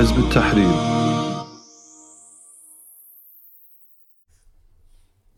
حزب 0.00 0.16
التحرير 0.18 0.96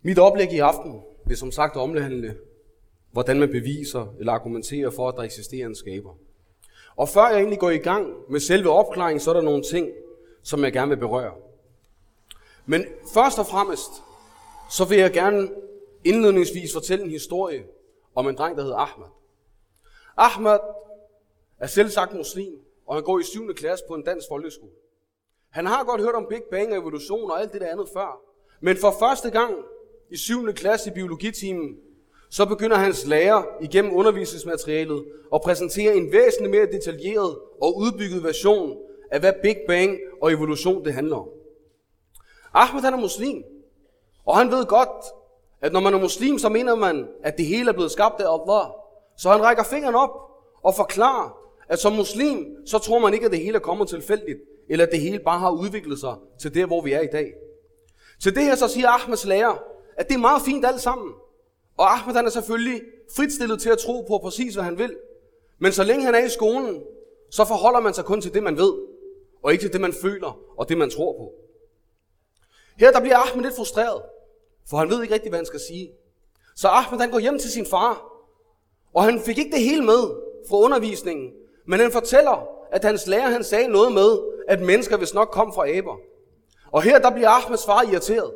Mit 0.03 0.19
oplæg 0.19 0.53
i 0.53 0.59
aften 0.59 1.03
vil 1.27 1.37
som 1.37 1.53
sagt 1.53 1.77
omhandle, 1.77 2.37
hvordan 3.13 3.39
man 3.39 3.49
beviser 3.49 4.15
eller 4.19 4.33
argumenterer 4.33 4.91
for, 4.91 5.09
at 5.09 5.15
der 5.17 5.23
eksisterer 5.23 5.67
en 5.67 5.75
skaber. 5.75 6.15
Og 6.97 7.09
før 7.09 7.29
jeg 7.29 7.37
egentlig 7.37 7.59
går 7.59 7.71
i 7.71 7.79
gang 7.79 8.07
med 8.31 8.41
selve 8.41 8.71
opklaringen, 8.71 9.21
så 9.21 9.31
er 9.31 9.35
der 9.35 9.43
nogle 9.43 9.63
ting, 9.63 9.89
som 10.43 10.65
jeg 10.65 10.73
gerne 10.73 10.89
vil 10.89 10.97
berøre. 10.97 11.35
Men 12.67 12.85
først 13.15 13.39
og 13.39 13.47
fremmest, 13.47 13.91
så 14.71 14.85
vil 14.85 14.99
jeg 14.99 15.13
gerne 15.13 15.49
indledningsvis 16.05 16.73
fortælle 16.73 17.05
en 17.05 17.11
historie 17.11 17.65
om 18.15 18.29
en 18.29 18.37
dreng, 18.37 18.57
der 18.57 18.63
hedder 18.63 18.77
Ahmad. 18.77 19.09
Ahmad 20.17 20.59
er 21.59 21.67
selv 21.67 21.91
sagt 21.91 22.15
muslim, 22.15 22.53
og 22.94 22.98
han 22.98 23.04
går 23.04 23.20
i 23.20 23.24
7. 23.24 23.54
klasse 23.54 23.86
på 23.88 23.94
en 23.94 24.04
dansk 24.04 24.28
folkeskole. 24.28 24.72
Han 25.50 25.66
har 25.66 25.84
godt 25.84 26.02
hørt 26.02 26.16
om 26.16 26.26
Big 26.30 26.44
Bang 26.52 26.72
og 26.72 26.78
evolution 26.78 27.32
og 27.32 27.42
alt 27.42 27.54
det 27.54 27.62
der 27.62 27.72
andet 27.72 27.90
før. 27.94 28.22
Men 28.62 28.78
for 28.78 28.96
første 29.00 29.30
gang 29.30 29.54
i 30.10 30.18
7. 30.18 30.54
klasse 30.54 30.90
i 30.90 30.94
biologitimen, 30.94 31.78
så 32.30 32.46
begynder 32.46 32.78
hans 32.78 33.06
lærer 33.06 33.44
igennem 33.62 33.94
undervisningsmaterialet 33.96 35.06
at 35.34 35.42
præsentere 35.42 35.96
en 35.96 36.12
væsentligt 36.12 36.52
mere 36.52 36.66
detaljeret 36.66 37.38
og 37.62 37.78
udbygget 37.78 38.24
version 38.24 38.78
af, 39.12 39.20
hvad 39.20 39.34
Big 39.44 39.58
Bang 39.68 39.98
og 40.22 40.32
evolution 40.32 40.86
det 40.86 40.94
handler 40.94 41.16
om. 41.16 41.30
Ahmed 42.54 42.82
han 42.82 42.94
er 42.94 42.98
muslim, 42.98 43.44
og 44.26 44.38
han 44.38 44.52
ved 44.52 44.66
godt, 44.66 45.06
at 45.62 45.74
når 45.74 45.80
man 45.80 45.94
er 45.94 46.00
muslim, 46.00 46.40
så 46.40 46.50
mener 46.50 46.76
man, 46.76 47.08
at 47.24 47.38
det 47.38 47.46
hele 47.46 47.70
er 47.70 47.74
blevet 47.74 47.92
skabt 47.92 48.22
af 48.22 48.34
Allah. 48.34 48.66
Så 49.18 49.30
han 49.30 49.42
rækker 49.42 49.64
fingeren 49.64 49.96
op 49.96 50.10
og 50.64 50.76
forklarer, 50.76 51.43
at 51.74 51.80
som 51.80 51.94
muslim, 51.94 52.58
så 52.66 52.78
tror 52.78 53.00
man 53.00 53.14
ikke, 53.14 53.26
at 53.26 53.32
det 53.32 53.40
hele 53.40 53.56
er 53.56 53.60
kommet 53.60 53.90
tilfældigt, 53.90 54.40
eller 54.70 54.86
at 54.86 54.92
det 54.92 55.00
hele 55.00 55.20
bare 55.20 55.40
har 55.40 55.52
udviklet 55.52 56.00
sig 56.00 56.16
til 56.40 56.54
det, 56.54 56.66
hvor 56.66 56.82
vi 56.82 56.94
er 56.94 57.02
i 57.02 57.08
dag. 57.12 57.34
Til 58.22 58.36
det 58.36 58.44
her 58.44 58.56
så 58.56 58.68
siger 58.68 58.90
Ahmeds 58.90 59.26
lærer, 59.26 59.64
at 59.98 60.08
det 60.08 60.16
er 60.16 60.20
meget 60.20 60.42
fint 60.42 60.66
alt 60.66 60.82
sammen. 60.82 61.14
Og 61.78 61.94
Ahmed 61.94 62.16
han 62.16 62.26
er 62.26 62.30
selvfølgelig 62.30 62.82
fritstillet 63.16 63.62
til 63.62 63.70
at 63.70 63.78
tro 63.78 64.02
på 64.02 64.18
præcis, 64.18 64.54
hvad 64.54 64.64
han 64.64 64.78
vil. 64.78 64.96
Men 65.60 65.72
så 65.72 65.84
længe 65.84 66.06
han 66.06 66.16
er 66.16 66.26
i 66.26 66.30
skolen, 66.30 66.84
så 67.32 67.46
forholder 67.46 67.80
man 67.80 67.94
sig 67.94 68.06
kun 68.06 68.22
til 68.22 68.34
det, 68.34 68.44
man 68.44 68.58
ved, 68.58 68.74
og 69.44 69.52
ikke 69.52 69.64
til 69.64 69.74
det, 69.74 69.82
man 69.82 69.94
føler 69.94 70.40
og 70.58 70.70
det, 70.70 70.78
man 70.78 70.90
tror 70.90 71.14
på. 71.14 71.32
Her 72.78 72.92
der 72.92 73.02
bliver 73.02 73.18
Ahmed 73.18 73.44
lidt 73.44 73.56
frustreret, 73.56 74.02
for 74.70 74.78
han 74.78 74.90
ved 74.90 75.02
ikke 75.02 75.14
rigtig, 75.14 75.30
hvad 75.30 75.40
han 75.40 75.46
skal 75.46 75.60
sige. 75.60 75.92
Så 76.56 76.68
Ahmed 76.68 77.00
han 77.00 77.12
går 77.12 77.20
hjem 77.20 77.40
til 77.40 77.52
sin 77.52 77.66
far, 77.66 78.10
og 78.94 79.04
han 79.04 79.20
fik 79.20 79.38
ikke 79.38 79.52
det 79.52 79.64
hele 79.64 79.86
med 79.86 80.02
fra 80.50 80.58
undervisningen, 80.58 81.32
men 81.66 81.80
han 81.80 81.92
fortæller, 81.92 82.48
at 82.72 82.84
hans 82.84 83.08
lærer 83.08 83.30
han 83.30 83.44
sagde 83.44 83.68
noget 83.68 83.94
med, 83.94 84.20
at 84.48 84.62
mennesker 84.62 84.98
vist 84.98 85.14
nok 85.14 85.30
kom 85.32 85.54
fra 85.54 85.70
aber. 85.70 85.98
Og 86.72 86.82
her 86.82 87.00
der 87.00 87.12
bliver 87.12 87.30
Ahmeds 87.30 87.66
far 87.66 87.84
irriteret. 87.84 88.34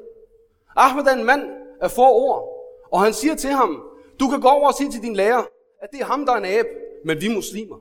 Ahmed 0.76 1.04
er 1.04 1.14
en 1.14 1.24
mand 1.24 1.42
af 1.82 1.92
få 1.92 2.02
ord, 2.02 2.58
og 2.92 3.02
han 3.02 3.14
siger 3.14 3.36
til 3.36 3.50
ham, 3.50 3.84
du 4.20 4.28
kan 4.28 4.42
gå 4.42 4.48
over 4.48 4.68
og 4.68 4.74
sige 4.74 4.92
til 4.92 5.02
din 5.02 5.16
lærer, 5.16 5.44
at 5.82 5.90
det 5.92 6.02
er 6.02 6.06
ham, 6.06 6.26
der 6.26 6.34
er 6.34 6.38
en 6.38 6.46
abe, 6.46 6.68
men 7.06 7.22
vi 7.22 7.26
er 7.26 7.36
muslimer. 7.36 7.78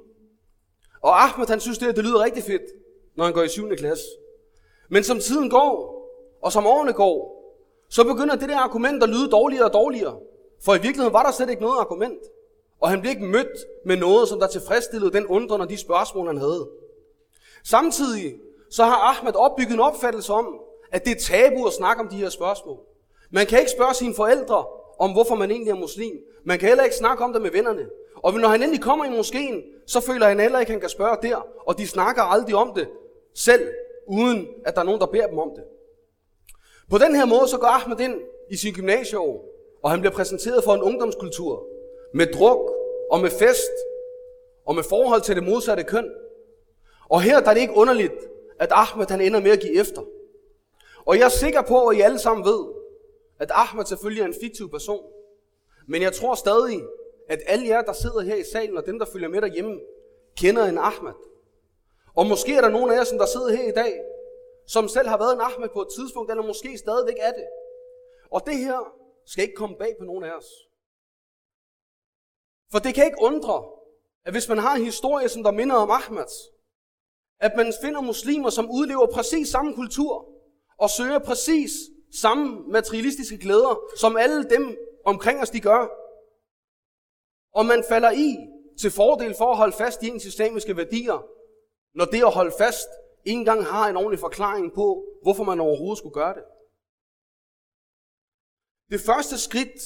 Og 1.02 1.22
Ahmed 1.22 1.46
han 1.46 1.60
synes, 1.60 1.78
det, 1.78 1.96
det 1.96 2.04
lyder 2.04 2.24
rigtig 2.24 2.42
fedt, 2.42 2.62
når 3.16 3.24
han 3.24 3.32
går 3.32 3.42
i 3.42 3.48
7. 3.48 3.68
klasse. 3.76 4.04
Men 4.88 5.04
som 5.04 5.20
tiden 5.20 5.50
går, 5.50 5.96
og 6.42 6.52
som 6.52 6.66
årene 6.66 6.92
går, 6.92 7.36
så 7.88 8.04
begynder 8.04 8.36
det 8.36 8.48
der 8.48 8.58
argument 8.58 9.02
at 9.02 9.08
lyde 9.08 9.30
dårligere 9.30 9.64
og 9.64 9.72
dårligere. 9.72 10.18
For 10.64 10.74
i 10.74 10.78
virkeligheden 10.78 11.12
var 11.12 11.22
der 11.22 11.30
slet 11.30 11.50
ikke 11.50 11.62
noget 11.62 11.78
argument. 11.80 12.18
Og 12.80 12.90
han 12.90 13.00
blev 13.00 13.10
ikke 13.10 13.24
mødt 13.24 13.58
med 13.84 13.96
noget, 13.96 14.28
som 14.28 14.40
der 14.40 14.46
tilfredsstillede 14.46 15.12
den 15.12 15.26
undren 15.26 15.60
og 15.60 15.70
de 15.70 15.76
spørgsmål, 15.76 16.26
han 16.26 16.38
havde. 16.38 16.68
Samtidig 17.64 18.34
så 18.70 18.84
har 18.84 18.96
Ahmed 18.96 19.34
opbygget 19.34 19.74
en 19.74 19.80
opfattelse 19.80 20.32
om, 20.32 20.60
at 20.92 21.04
det 21.04 21.10
er 21.12 21.20
tabu 21.20 21.66
at 21.66 21.72
snakke 21.72 22.02
om 22.02 22.08
de 22.08 22.16
her 22.16 22.28
spørgsmål. 22.28 22.78
Man 23.30 23.46
kan 23.46 23.58
ikke 23.58 23.70
spørge 23.70 23.94
sine 23.94 24.14
forældre 24.14 24.66
om, 24.98 25.12
hvorfor 25.12 25.34
man 25.34 25.50
egentlig 25.50 25.70
er 25.70 25.74
muslim. 25.74 26.14
Man 26.44 26.58
kan 26.58 26.68
heller 26.68 26.84
ikke 26.84 26.96
snakke 26.96 27.24
om 27.24 27.32
det 27.32 27.42
med 27.42 27.50
vennerne. 27.50 27.86
Og 28.16 28.34
når 28.34 28.48
han 28.48 28.62
endelig 28.62 28.82
kommer 28.82 29.04
i 29.04 29.10
moskeen, 29.10 29.62
så 29.86 30.00
føler 30.00 30.26
han 30.26 30.40
heller 30.40 30.58
ikke, 30.58 30.70
at 30.70 30.74
han 30.74 30.80
kan 30.80 30.88
spørge 30.88 31.16
der. 31.22 31.46
Og 31.66 31.78
de 31.78 31.86
snakker 31.86 32.22
aldrig 32.22 32.54
om 32.54 32.72
det 32.74 32.88
selv, 33.34 33.68
uden 34.06 34.48
at 34.66 34.74
der 34.74 34.80
er 34.80 34.84
nogen, 34.84 35.00
der 35.00 35.06
beder 35.06 35.26
dem 35.26 35.38
om 35.38 35.50
det. 35.56 35.64
På 36.90 36.98
den 36.98 37.14
her 37.14 37.24
måde, 37.24 37.48
så 37.48 37.58
går 37.58 37.66
Ahmed 37.66 38.00
ind 38.00 38.14
i 38.50 38.56
sin 38.56 38.74
gymnasieår, 38.74 39.44
og 39.82 39.90
han 39.90 40.00
bliver 40.00 40.12
præsenteret 40.12 40.64
for 40.64 40.74
en 40.74 40.82
ungdomskultur 40.82 41.66
med 42.14 42.26
druk 42.26 42.72
og 43.10 43.20
med 43.20 43.30
fest 43.30 43.72
og 44.66 44.74
med 44.74 44.82
forhold 44.82 45.22
til 45.22 45.36
det 45.36 45.44
modsatte 45.44 45.84
køn. 45.84 46.10
Og 47.08 47.22
her 47.22 47.40
der 47.40 47.50
er 47.50 47.54
det 47.54 47.60
ikke 47.60 47.76
underligt, 47.76 48.12
at 48.58 48.68
Ahmed 48.72 49.06
han 49.06 49.20
ender 49.20 49.40
med 49.40 49.50
at 49.50 49.60
give 49.60 49.80
efter. 49.80 50.02
Og 51.06 51.18
jeg 51.18 51.24
er 51.24 51.28
sikker 51.28 51.62
på, 51.62 51.86
at 51.86 51.96
I 51.96 52.00
alle 52.00 52.18
sammen 52.18 52.46
ved, 52.46 52.64
at 53.38 53.50
Ahmed 53.54 53.84
selvfølgelig 53.84 54.22
er 54.22 54.26
en 54.26 54.34
fiktiv 54.42 54.70
person. 54.70 55.04
Men 55.88 56.02
jeg 56.02 56.12
tror 56.12 56.34
stadig, 56.34 56.82
at 57.28 57.40
alle 57.46 57.66
jer, 57.68 57.82
der 57.82 57.92
sidder 57.92 58.20
her 58.20 58.34
i 58.34 58.44
salen, 58.52 58.76
og 58.76 58.86
dem, 58.86 58.98
der 58.98 59.06
følger 59.06 59.28
med 59.28 59.40
derhjemme, 59.40 59.80
kender 60.36 60.64
en 60.64 60.78
Ahmed. 60.78 61.12
Og 62.14 62.26
måske 62.26 62.54
er 62.54 62.60
der 62.60 62.68
nogen 62.68 62.90
af 62.90 62.96
jer, 62.96 63.04
som 63.04 63.18
der 63.18 63.26
sidder 63.26 63.56
her 63.56 63.68
i 63.68 63.72
dag, 63.72 64.00
som 64.66 64.88
selv 64.88 65.08
har 65.08 65.18
været 65.18 65.34
en 65.34 65.40
Ahmed 65.40 65.68
på 65.68 65.80
et 65.80 65.88
tidspunkt, 65.96 66.30
eller 66.30 66.46
måske 66.46 66.78
stadigvæk 66.78 67.16
er 67.20 67.32
det. 67.32 67.46
Og 68.30 68.42
det 68.46 68.58
her 68.58 68.92
skal 69.26 69.42
ikke 69.42 69.54
komme 69.54 69.76
bag 69.76 69.96
på 69.98 70.04
nogen 70.04 70.24
af 70.24 70.32
os. 70.32 70.46
For 72.72 72.78
det 72.78 72.94
kan 72.94 73.04
ikke 73.04 73.22
undre, 73.22 73.64
at 74.24 74.32
hvis 74.32 74.48
man 74.48 74.58
har 74.58 74.74
en 74.74 74.84
historie, 74.84 75.28
som 75.28 75.42
der 75.42 75.50
minder 75.50 75.76
om 75.76 75.90
Ahmads, 75.90 76.32
at 77.40 77.52
man 77.56 77.72
finder 77.82 78.00
muslimer, 78.00 78.50
som 78.50 78.70
udlever 78.70 79.06
præcis 79.12 79.48
samme 79.48 79.74
kultur, 79.74 80.28
og 80.78 80.90
søger 80.90 81.18
præcis 81.18 81.70
samme 82.20 82.62
materialistiske 82.68 83.38
glæder, 83.38 83.78
som 83.96 84.16
alle 84.16 84.50
dem 84.50 84.76
omkring 85.04 85.40
os 85.40 85.50
de 85.50 85.60
gør. 85.60 85.88
Og 87.52 87.66
man 87.66 87.84
falder 87.88 88.10
i 88.10 88.36
til 88.80 88.90
fordel 88.90 89.34
for 89.34 89.50
at 89.50 89.56
holde 89.56 89.76
fast 89.76 90.02
i 90.02 90.08
ens 90.08 90.24
islamiske 90.24 90.76
værdier, 90.76 91.26
når 91.94 92.04
det 92.04 92.22
at 92.22 92.32
holde 92.32 92.54
fast 92.58 92.88
ikke 93.24 93.38
engang 93.38 93.64
har 93.64 93.88
en 93.88 93.96
ordentlig 93.96 94.20
forklaring 94.20 94.72
på, 94.72 95.04
hvorfor 95.22 95.44
man 95.44 95.60
overhovedet 95.60 95.98
skulle 95.98 96.14
gøre 96.14 96.34
det. 96.34 96.44
Det 98.90 99.00
første 99.00 99.38
skridt 99.38 99.82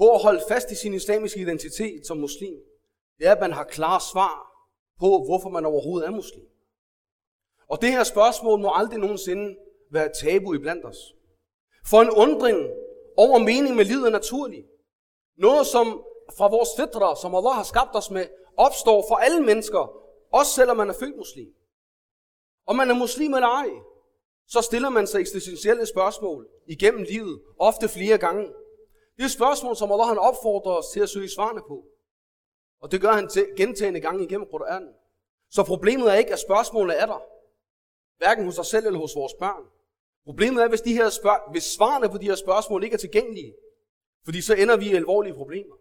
på 0.00 0.14
at 0.14 0.22
holde 0.22 0.42
fast 0.48 0.70
i 0.70 0.74
sin 0.74 0.94
islamiske 0.94 1.40
identitet 1.40 2.06
som 2.06 2.16
muslim, 2.16 2.58
det 3.18 3.26
er, 3.26 3.32
at 3.32 3.40
man 3.40 3.52
har 3.52 3.64
klare 3.64 4.00
svar 4.12 4.34
på, 5.00 5.24
hvorfor 5.26 5.48
man 5.48 5.66
overhovedet 5.66 6.06
er 6.06 6.10
muslim. 6.10 6.44
Og 7.68 7.82
det 7.82 7.92
her 7.92 8.04
spørgsmål 8.04 8.60
må 8.60 8.72
aldrig 8.74 8.98
nogensinde 8.98 9.56
være 9.90 10.10
tabu 10.20 10.54
iblandt 10.54 10.84
os. 10.84 11.14
For 11.86 12.00
en 12.00 12.10
undring 12.10 12.58
over 13.16 13.38
mening 13.38 13.76
med 13.76 13.84
livet 13.84 14.06
er 14.06 14.10
naturlig. 14.10 14.64
Noget, 15.38 15.66
som 15.66 15.86
fra 16.38 16.48
vores 16.48 16.68
fædre, 16.76 17.16
som 17.16 17.34
Allah 17.34 17.52
har 17.52 17.62
skabt 17.62 17.96
os 17.96 18.10
med, 18.10 18.26
opstår 18.56 19.04
for 19.08 19.16
alle 19.16 19.40
mennesker, 19.40 19.92
også 20.32 20.52
selvom 20.52 20.76
man 20.76 20.88
er 20.88 20.94
født 21.00 21.16
muslim. 21.16 21.48
Om 22.66 22.76
man 22.76 22.90
er 22.90 22.94
muslim 22.94 23.34
eller 23.34 23.48
ej, 23.48 23.70
så 24.46 24.60
stiller 24.60 24.88
man 24.88 25.06
sig 25.06 25.20
eksistentielle 25.20 25.86
spørgsmål 25.86 26.48
igennem 26.66 27.02
livet, 27.02 27.40
ofte 27.58 27.88
flere 27.88 28.18
gange. 28.18 28.52
Det 29.20 29.26
er 29.26 29.38
spørgsmål, 29.40 29.76
som 29.76 29.92
Allah 29.92 30.06
han 30.06 30.18
opfordrer 30.18 30.72
os 30.72 30.88
til 30.92 31.00
at 31.00 31.08
søge 31.08 31.28
svarene 31.28 31.62
på. 31.68 31.84
Og 32.82 32.92
det 32.92 33.00
gør 33.00 33.12
han 33.12 33.28
gentagende 33.56 34.00
gange 34.00 34.24
igennem 34.24 34.48
Qur'anen. 34.52 34.92
Så 35.50 35.64
problemet 35.64 36.12
er 36.12 36.14
ikke, 36.14 36.32
at 36.32 36.38
spørgsmålene 36.38 36.94
er 36.94 37.06
der. 37.06 37.22
Hverken 38.18 38.44
hos 38.44 38.58
os 38.58 38.66
selv 38.66 38.86
eller 38.86 38.98
hos 38.98 39.16
vores 39.16 39.34
børn. 39.34 39.64
Problemet 40.24 40.62
er, 40.62 40.68
hvis, 40.68 40.80
de 40.80 40.94
her 40.94 41.08
spørg- 41.10 41.50
hvis 41.50 41.62
svarene 41.62 42.08
på 42.08 42.18
de 42.18 42.24
her 42.24 42.34
spørgsmål 42.34 42.84
ikke 42.84 42.94
er 42.94 42.98
tilgængelige. 42.98 43.54
Fordi 44.24 44.40
så 44.42 44.54
ender 44.54 44.76
vi 44.76 44.90
i 44.90 44.94
alvorlige 44.94 45.34
problemer. 45.34 45.76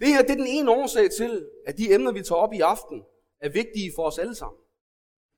Det 0.00 0.08
her 0.08 0.22
det 0.22 0.30
er 0.30 0.36
den 0.36 0.46
ene 0.46 0.70
årsag 0.70 1.10
til, 1.10 1.50
at 1.66 1.78
de 1.78 1.94
emner, 1.94 2.12
vi 2.12 2.22
tager 2.22 2.40
op 2.40 2.52
i 2.52 2.60
aften, 2.60 3.04
er 3.40 3.48
vigtige 3.48 3.92
for 3.96 4.02
os 4.06 4.18
alle 4.18 4.34
sammen. 4.34 4.60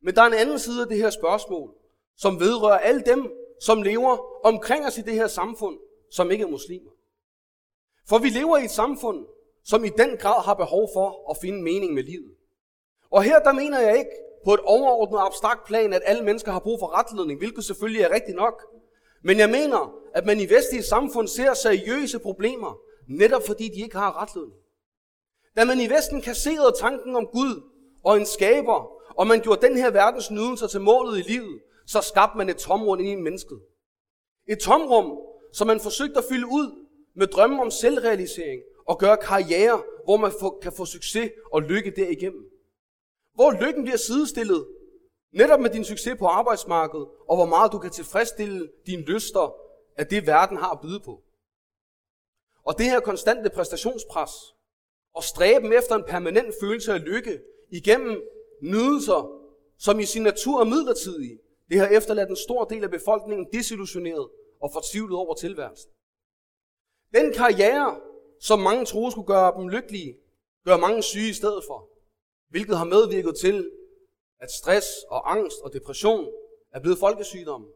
Men 0.02 0.14
der 0.14 0.23
er 0.23 0.26
en 0.26 0.34
anden 0.43 0.58
side 0.58 0.82
af 0.82 0.88
det 0.88 0.96
her 0.96 1.11
spørgsmål, 1.11 1.75
som 2.16 2.40
vedrører 2.40 2.78
alle 2.78 3.02
dem, 3.06 3.32
som 3.61 3.82
lever 3.82 4.44
omkring 4.46 4.87
os 4.87 4.99
i 4.99 5.02
det 5.02 5.14
her 5.14 5.26
samfund, 5.26 5.78
som 6.11 6.31
ikke 6.31 6.45
er 6.45 6.49
muslimer. 6.49 6.91
For 8.09 8.19
vi 8.19 8.29
lever 8.29 8.59
i 8.59 8.65
et 8.65 8.71
samfund, 8.71 9.27
som 9.65 9.85
i 9.85 9.89
den 9.89 10.17
grad 10.17 10.45
har 10.45 10.55
behov 10.55 10.89
for 10.95 11.31
at 11.31 11.37
finde 11.41 11.62
mening 11.62 11.95
med 11.95 12.03
livet. 12.03 12.35
Og 13.11 13.23
her 13.23 13.39
der 13.39 13.53
mener 13.53 13.81
jeg 13.81 13.99
ikke 13.99 14.11
på 14.45 14.55
et 14.55 14.61
overordnet 14.61 15.19
abstrakt 15.19 15.67
plan, 15.67 15.93
at 15.93 16.03
alle 16.05 16.25
mennesker 16.25 16.53
har 16.53 16.61
brug 16.61 16.79
for 16.81 16.99
retledning, 16.99 17.39
hvilket 17.39 17.65
selvfølgelig 17.65 18.03
er 18.03 18.15
rigtigt 18.15 18.37
nok. 18.37 18.62
Men 19.23 19.39
jeg 19.39 19.51
mener, 19.51 19.95
at 20.15 20.27
man 20.27 20.41
i 20.41 20.51
vestlige 20.51 20.83
samfund 20.83 21.29
ser 21.29 21.55
seriøse 21.55 22.19
problemer, 22.19 22.79
netop 23.09 23.47
fordi 23.47 23.69
de 23.69 23.81
ikke 23.81 23.97
har 23.97 24.23
retledning. 24.23 24.61
Da 25.57 25.65
man 25.65 25.81
i 25.81 25.91
Vesten 25.91 26.21
kasserede 26.21 26.75
tanken 26.79 27.17
om 27.17 27.27
Gud 27.27 27.62
og 28.05 28.17
en 28.17 28.27
skaber, 28.27 28.93
og 29.15 29.27
man 29.27 29.41
gjorde 29.41 29.67
den 29.67 29.77
her 29.77 29.91
verdens 29.91 30.31
nydelser 30.31 30.67
til 30.67 30.81
målet 30.81 31.19
i 31.19 31.23
livet, 31.23 31.61
så 31.87 32.01
skabte 32.01 32.39
man 32.39 32.49
et 32.49 32.57
tomrum 32.57 33.01
ind 33.01 33.09
i 33.09 33.15
mennesket. 33.15 33.61
Et 34.49 34.59
tomrum, 34.59 35.19
som 35.52 35.67
man 35.67 35.81
forsøgte 35.81 36.19
at 36.19 36.25
fylde 36.31 36.47
ud 36.47 36.87
med 37.14 37.26
drømme 37.26 37.62
om 37.62 37.70
selvrealisering 37.70 38.62
og 38.88 38.99
gøre 38.99 39.17
karriere, 39.17 39.82
hvor 40.05 40.17
man 40.17 40.32
kan 40.62 40.73
få 40.73 40.85
succes 40.85 41.31
og 41.52 41.62
lykke 41.62 41.93
derigennem. 41.97 42.44
hvor 43.35 43.50
lykken 43.50 43.82
bliver 43.82 43.97
sidestillet 43.97 44.67
netop 45.32 45.61
med 45.61 45.70
din 45.70 45.85
succes 45.85 46.17
på 46.19 46.26
arbejdsmarkedet, 46.26 47.08
og 47.29 47.37
hvor 47.37 47.47
meget 47.47 47.73
du 47.73 47.79
kan 47.79 47.91
tilfredsstille 47.91 48.69
dine 48.87 49.02
lyster 49.02 49.55
af 49.97 50.06
det, 50.06 50.26
verden 50.26 50.56
har 50.56 50.70
at 50.70 50.81
byde 50.81 51.00
på. 51.00 51.23
Og 52.64 52.79
det 52.79 52.87
her 52.87 53.00
konstante 53.00 53.50
præstationspres, 53.50 54.31
og 55.14 55.25
stræben 55.25 55.73
efter 55.73 55.94
en 55.94 56.05
permanent 56.08 56.55
følelse 56.61 56.93
af 56.93 57.05
lykke 57.05 57.41
igennem 57.70 58.23
nydelser, 58.62 59.31
som 59.79 60.00
i 60.00 60.05
sin 60.05 60.23
natur 60.23 60.61
er 60.61 60.64
midlertidige, 60.64 61.38
det 61.69 61.79
har 61.79 61.87
efterladt 61.87 62.31
en 62.31 62.37
stor 62.37 62.64
del 62.64 62.85
af 62.85 62.91
befolkningen 62.91 63.47
desillusioneret 63.52 64.29
og 64.61 64.71
fortvivlet 64.73 65.17
over 65.17 65.35
tilværelsen. 65.35 65.91
Den 67.15 67.33
karriere, 67.33 68.01
som 68.41 68.59
mange 68.59 68.85
troede 68.85 69.11
skulle 69.11 69.27
gøre 69.27 69.55
dem 69.59 69.69
lykkelige, 69.69 70.17
gør 70.65 70.77
mange 70.77 71.03
syge 71.03 71.31
i 71.31 71.33
stedet 71.33 71.65
for, 71.67 71.89
hvilket 72.49 72.77
har 72.77 72.85
medvirket 72.85 73.35
til, 73.41 73.71
at 74.41 74.51
stress 74.51 74.87
og 75.09 75.33
angst 75.33 75.61
og 75.65 75.73
depression 75.73 76.33
er 76.73 76.81
blevet 76.81 76.99
folkesygdomme. 76.99 77.67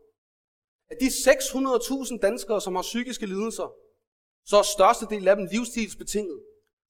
Af 0.90 0.96
de 1.00 1.06
600.000 1.06 2.18
danskere, 2.18 2.60
som 2.60 2.74
har 2.74 2.82
psykiske 2.82 3.26
lidelser, 3.26 3.74
så 4.44 4.56
er 4.56 4.62
størstedelen 4.62 5.28
af 5.28 5.36
dem 5.36 5.48
livsstilsbetinget, 5.52 6.40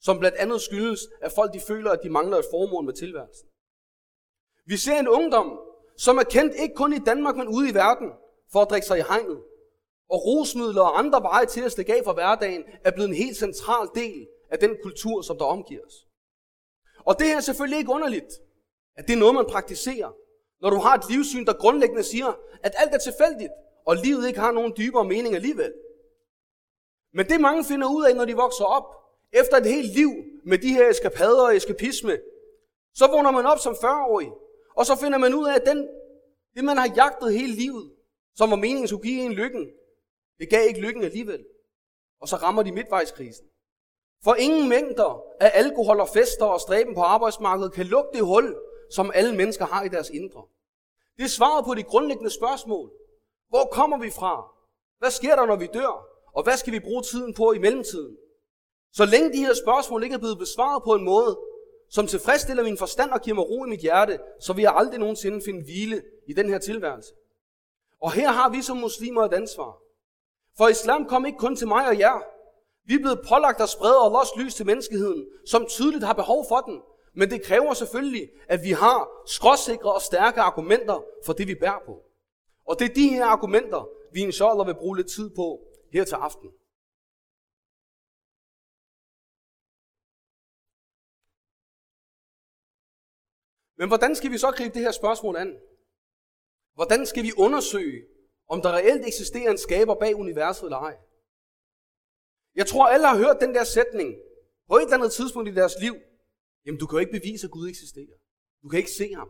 som 0.01 0.19
blandt 0.19 0.37
andet 0.37 0.61
skyldes, 0.61 1.01
at 1.21 1.33
folk 1.33 1.53
de 1.53 1.61
føler, 1.61 1.91
at 1.91 2.01
de 2.03 2.11
mangler 2.11 2.37
et 2.37 2.45
formål 2.51 2.85
med 2.85 2.93
tilværelsen. 2.93 3.49
Vi 4.67 4.77
ser 4.77 4.99
en 4.99 5.09
ungdom, 5.09 5.61
som 5.99 6.19
er 6.19 6.23
kendt 6.23 6.55
ikke 6.55 6.75
kun 6.75 6.93
i 6.93 6.99
Danmark, 6.99 7.37
men 7.37 7.49
ude 7.49 7.71
i 7.71 7.75
verden, 7.75 8.13
for 8.53 8.63
at 8.63 8.71
drikke 8.71 8.87
sig 8.87 8.99
i 8.99 9.03
hegnet. 9.09 9.43
Og 10.11 10.25
rusmidler 10.27 10.83
og 10.83 10.99
andre 10.99 11.23
veje 11.23 11.47
til 11.47 11.61
at 11.61 11.73
stikke 11.73 11.95
af 11.97 12.05
fra 12.05 12.13
hverdagen 12.13 12.65
er 12.85 12.91
blevet 12.91 13.09
en 13.09 13.15
helt 13.15 13.37
central 13.37 13.89
del 13.95 14.27
af 14.51 14.59
den 14.59 14.77
kultur, 14.83 15.23
som 15.23 15.39
der 15.39 15.45
omgiver 15.45 15.81
os. 15.87 16.07
Og 17.05 17.19
det 17.19 17.31
er 17.31 17.41
selvfølgelig 17.41 17.79
ikke 17.79 17.93
underligt, 17.93 18.33
at 18.97 19.07
det 19.07 19.13
er 19.13 19.19
noget, 19.19 19.35
man 19.35 19.47
praktiserer, 19.47 20.13
når 20.61 20.71
du 20.71 20.77
har 20.77 20.95
et 20.95 21.11
livssyn, 21.11 21.45
der 21.45 21.53
grundlæggende 21.53 22.03
siger, 22.03 22.39
at 22.63 22.73
alt 22.77 22.95
er 22.95 22.99
tilfældigt, 22.99 23.53
og 23.87 23.97
livet 23.97 24.29
ikke 24.29 24.41
har 24.41 24.53
nogen 24.53 24.73
dybere 24.77 25.05
mening 25.05 25.35
alligevel. 25.35 25.73
Men 27.13 27.29
det 27.29 27.41
mange 27.41 27.65
finder 27.65 27.89
ud 27.89 28.05
af, 28.05 28.17
når 28.17 28.25
de 28.25 28.35
vokser 28.35 28.65
op, 28.65 28.85
efter 29.33 29.57
et 29.57 29.67
helt 29.67 29.95
liv 29.95 30.11
med 30.45 30.59
de 30.59 30.69
her 30.69 30.91
eskapader 30.91 31.43
og 31.43 31.57
eskapisme, 31.57 32.19
så 32.95 33.07
vågner 33.07 33.31
man 33.31 33.47
op 33.47 33.59
som 33.59 33.73
40-årig, 33.73 34.33
og 34.77 34.87
så 34.87 34.97
finder 34.97 35.19
man 35.19 35.35
ud 35.35 35.47
af, 35.49 35.55
at 35.55 35.67
den, 35.67 35.89
det 36.55 36.65
man 36.65 36.77
har 36.77 36.93
jagtet 36.97 37.33
hele 37.33 37.55
livet, 37.55 37.93
som 38.35 38.51
var 38.51 38.57
meningen 38.57 38.89
skulle 38.89 39.03
give 39.03 39.23
en 39.23 39.33
lykken, 39.33 39.67
det 40.39 40.51
gav 40.51 40.69
ikke 40.69 40.81
lykken 40.81 41.05
alligevel. 41.05 41.45
Og 42.21 42.29
så 42.29 42.37
rammer 42.37 42.63
de 42.63 42.73
midtvejskrisen. 42.73 43.47
For 44.25 44.35
ingen 44.35 44.69
mængder 44.69 45.23
af 45.41 45.51
alkohol 45.55 46.01
og 46.01 46.09
fester 46.09 46.45
og 46.45 46.61
stræben 46.61 46.95
på 46.95 47.01
arbejdsmarkedet 47.01 47.73
kan 47.73 47.87
lukke 47.87 48.11
det 48.13 48.25
hul, 48.25 48.57
som 48.91 49.13
alle 49.15 49.37
mennesker 49.37 49.67
har 49.67 49.85
i 49.85 49.89
deres 49.89 50.11
indre. 50.11 50.43
Det 51.17 51.25
er 51.25 51.29
svaret 51.29 51.65
på 51.65 51.75
de 51.75 51.83
grundlæggende 51.83 52.31
spørgsmål. 52.31 52.91
Hvor 53.49 53.69
kommer 53.73 53.99
vi 53.99 54.11
fra? 54.11 54.51
Hvad 54.99 55.11
sker 55.11 55.37
der, 55.37 55.47
når 55.47 55.57
vi 55.57 55.67
dør? 55.67 56.07
Og 56.33 56.43
hvad 56.43 56.57
skal 56.57 56.73
vi 56.73 56.81
bruge 56.81 57.03
tiden 57.03 57.35
på 57.35 57.53
i 57.53 57.59
mellemtiden? 57.59 58.17
Så 58.93 59.05
længe 59.05 59.33
de 59.33 59.39
her 59.47 59.55
spørgsmål 59.55 60.03
ikke 60.03 60.15
er 60.15 60.19
blevet 60.19 60.39
besvaret 60.39 60.83
på 60.83 60.93
en 60.95 61.05
måde, 61.05 61.39
som 61.91 62.07
tilfredsstiller 62.07 62.63
min 62.63 62.79
forstand 62.79 63.11
og 63.11 63.21
giver 63.21 63.35
mig 63.35 63.51
ro 63.51 63.65
i 63.65 63.69
mit 63.69 63.81
hjerte, 63.81 64.19
så 64.41 64.53
vil 64.53 64.63
jeg 64.63 64.73
aldrig 64.77 64.99
nogensinde 64.99 65.43
finde 65.45 65.63
hvile 65.63 66.03
i 66.27 66.33
den 66.33 66.49
her 66.49 66.59
tilværelse. 66.59 67.13
Og 68.01 68.13
her 68.13 68.31
har 68.31 68.49
vi 68.49 68.63
som 68.63 68.77
muslimer 68.77 69.23
et 69.23 69.35
ansvar. 69.35 69.79
For 70.57 70.69
islam 70.69 71.09
kom 71.09 71.27
ikke 71.27 71.39
kun 71.39 71.57
til 71.57 71.69
mig 71.69 71.89
og 71.89 71.99
jer. 71.99 72.23
Vi 72.87 72.95
er 72.95 72.99
blevet 72.99 73.21
pålagt 73.29 73.61
at 73.61 73.69
sprede 73.69 74.05
Allahs 74.05 74.29
lys 74.37 74.55
til 74.55 74.67
menneskeheden, 74.67 75.27
som 75.47 75.67
tydeligt 75.67 76.05
har 76.05 76.13
behov 76.13 76.45
for 76.49 76.61
den. 76.61 76.83
Men 77.15 77.31
det 77.31 77.43
kræver 77.43 77.75
selvfølgelig, 77.75 78.31
at 78.49 78.63
vi 78.63 78.71
har 78.71 79.09
skråsikre 79.27 79.93
og 79.93 80.03
stærke 80.03 80.41
argumenter 80.41 81.05
for 81.27 81.33
det, 81.33 81.49
vi 81.49 81.55
bærer 81.55 81.83
på. 81.87 82.03
Og 82.65 82.79
det 82.79 82.91
er 82.91 82.95
de 82.95 83.09
her 83.09 83.25
argumenter, 83.25 83.89
vi 84.13 84.21
inshallah 84.21 84.67
vil 84.67 84.75
bruge 84.75 84.97
lidt 84.97 85.11
tid 85.11 85.31
på 85.31 85.61
her 85.93 86.05
til 86.05 86.15
aften. 86.15 86.51
Men 93.79 93.89
hvordan 93.89 94.17
skal 94.17 94.31
vi 94.31 94.39
så 94.39 94.51
gribe 94.51 94.75
det 94.75 94.83
her 94.83 94.93
spørgsmål 94.93 95.37
an? 95.37 95.57
Hvordan 96.75 97.07
skal 97.07 97.23
vi 97.23 97.33
undersøge, 97.39 98.07
om 98.49 98.63
der 98.63 98.73
reelt 98.73 99.07
eksisterer 99.07 99.51
en 99.51 99.59
skaber 99.59 99.95
bag 99.95 100.17
universet 100.17 100.65
eller 100.65 100.79
ej? 100.79 100.97
Jeg 102.55 102.67
tror, 102.67 102.87
alle 102.87 103.07
har 103.07 103.17
hørt 103.17 103.37
den 103.41 103.55
der 103.55 103.65
sætning 103.65 104.15
på 104.69 104.77
et 104.77 104.83
eller 104.83 104.95
andet 104.95 105.13
tidspunkt 105.13 105.49
i 105.49 105.55
deres 105.55 105.75
liv. 105.81 105.95
Jamen, 106.67 106.79
du 106.81 106.87
kan 106.87 106.97
jo 106.97 107.01
ikke 107.01 107.21
bevise, 107.21 107.47
at 107.47 107.51
Gud 107.51 107.69
eksisterer. 107.69 108.17
Du 108.63 108.69
kan 108.69 108.79
ikke 108.79 108.91
se 108.91 109.15
ham. 109.15 109.29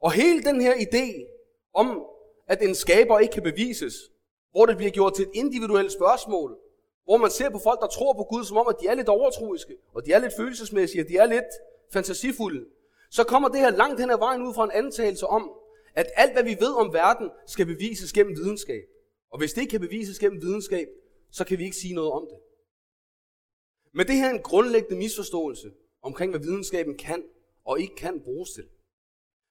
Og 0.00 0.12
hele 0.12 0.42
den 0.42 0.60
her 0.60 0.74
idé 0.74 1.26
om, 1.74 2.06
at 2.46 2.62
en 2.62 2.74
skaber 2.74 3.18
ikke 3.18 3.32
kan 3.32 3.42
bevises, 3.42 3.94
hvor 4.50 4.66
det 4.66 4.76
bliver 4.76 4.92
gjort 4.92 5.14
til 5.14 5.24
et 5.24 5.30
individuelt 5.34 5.92
spørgsmål, 5.92 6.58
hvor 7.04 7.16
man 7.16 7.30
ser 7.30 7.50
på 7.50 7.58
folk, 7.58 7.80
der 7.80 7.86
tror 7.86 8.12
på 8.12 8.24
Gud, 8.24 8.44
som 8.44 8.56
om, 8.56 8.68
at 8.68 8.76
de 8.80 8.86
er 8.86 8.94
lidt 8.94 9.08
overtroiske, 9.08 9.76
og 9.94 10.06
de 10.06 10.12
er 10.12 10.18
lidt 10.18 10.36
følelsesmæssige, 10.36 11.02
og 11.04 11.08
de 11.08 11.16
er 11.16 11.26
lidt 11.26 11.52
fantasifulde, 11.92 12.64
så 13.10 13.24
kommer 13.24 13.48
det 13.48 13.60
her 13.60 13.70
langt 13.70 14.00
hen 14.00 14.10
ad 14.10 14.18
vejen 14.18 14.42
ud 14.42 14.54
fra 14.54 14.64
en 14.64 14.70
antagelse 14.70 15.26
om, 15.26 15.52
at 15.96 16.06
alt, 16.14 16.32
hvad 16.32 16.44
vi 16.44 16.56
ved 16.60 16.74
om 16.74 16.92
verden, 16.92 17.30
skal 17.46 17.66
bevises 17.66 18.12
gennem 18.12 18.36
videnskab. 18.36 18.82
Og 19.30 19.38
hvis 19.38 19.52
det 19.52 19.60
ikke 19.60 19.70
kan 19.70 19.80
bevises 19.80 20.18
gennem 20.18 20.42
videnskab, 20.42 20.88
så 21.30 21.44
kan 21.44 21.58
vi 21.58 21.64
ikke 21.64 21.76
sige 21.76 21.94
noget 21.94 22.12
om 22.12 22.26
det. 22.30 22.38
Men 23.94 24.06
det 24.06 24.14
her 24.14 24.26
er 24.26 24.34
en 24.34 24.42
grundlæggende 24.42 24.96
misforståelse 24.96 25.70
omkring, 26.02 26.30
hvad 26.32 26.40
videnskaben 26.40 26.96
kan 26.96 27.22
og 27.64 27.80
ikke 27.80 27.94
kan 27.94 28.20
bruges 28.20 28.50
til. 28.50 28.64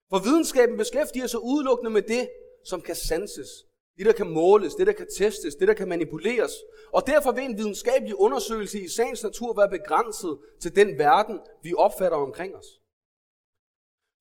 For 0.10 0.20
videnskaben 0.24 0.78
beskæftiger 0.78 1.28
sig 1.28 1.40
udelukkende 1.44 1.92
med 1.92 2.02
det, 2.02 2.30
som 2.66 2.82
kan 2.82 2.96
sanses. 2.96 3.50
Det, 3.98 4.06
der 4.06 4.12
kan 4.12 4.30
måles, 4.30 4.76
det, 4.76 4.88
der 4.88 4.94
kan 4.94 5.08
testes, 5.18 5.56
det, 5.56 5.68
der 5.68 5.74
kan 5.74 5.88
manipuleres. 5.88 6.52
Og 6.94 7.08
derfor 7.08 7.32
vil 7.32 7.44
en 7.44 7.58
videnskabelig 7.58 8.16
undersøgelse 8.16 8.82
i 8.82 8.88
sagens 8.88 9.24
natur 9.24 9.54
være 9.54 9.70
begrænset 9.70 10.40
til 10.62 10.76
den 10.76 10.98
verden, 10.98 11.40
vi 11.64 11.74
opfatter 11.78 12.18
omkring 12.18 12.56
os. 12.56 12.82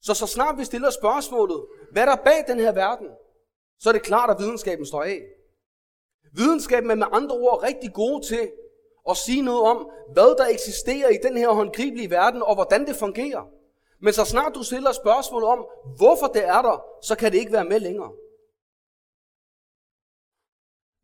Så 0.07 0.15
så 0.15 0.27
snart 0.27 0.59
vi 0.59 0.65
stiller 0.65 0.91
spørgsmålet, 0.91 1.67
hvad 1.93 2.03
er 2.03 2.07
der 2.07 2.25
bag 2.25 2.45
den 2.49 2.61
her 2.61 2.73
verden, 2.73 3.09
så 3.79 3.89
er 3.89 3.93
det 3.93 4.03
klart, 4.03 4.31
at 4.31 4.39
videnskaben 4.39 4.87
står 4.87 5.03
af. 5.03 5.21
Videnskaben 6.33 6.91
er 6.91 6.95
med 6.95 7.07
andre 7.13 7.37
ord 7.37 7.63
rigtig 7.63 7.93
gode 7.93 8.27
til 8.27 8.53
at 9.11 9.17
sige 9.17 9.43
noget 9.43 9.63
om, 9.63 9.91
hvad 10.13 10.37
der 10.39 10.47
eksisterer 10.47 11.09
i 11.09 11.19
den 11.23 11.37
her 11.37 11.49
håndgribelige 11.49 12.11
verden, 12.11 12.43
og 12.43 12.55
hvordan 12.55 12.87
det 12.87 12.97
fungerer. 12.97 13.45
Men 14.01 14.13
så 14.13 14.25
snart 14.25 14.55
du 14.55 14.63
stiller 14.63 14.93
spørgsmål 14.93 15.45
om, 15.45 15.67
hvorfor 15.97 16.27
det 16.27 16.45
er 16.45 16.63
der, 16.63 16.85
så 17.03 17.17
kan 17.17 17.33
det 17.33 17.39
ikke 17.39 17.53
være 17.53 17.65
med 17.65 17.81
længere. 17.81 18.13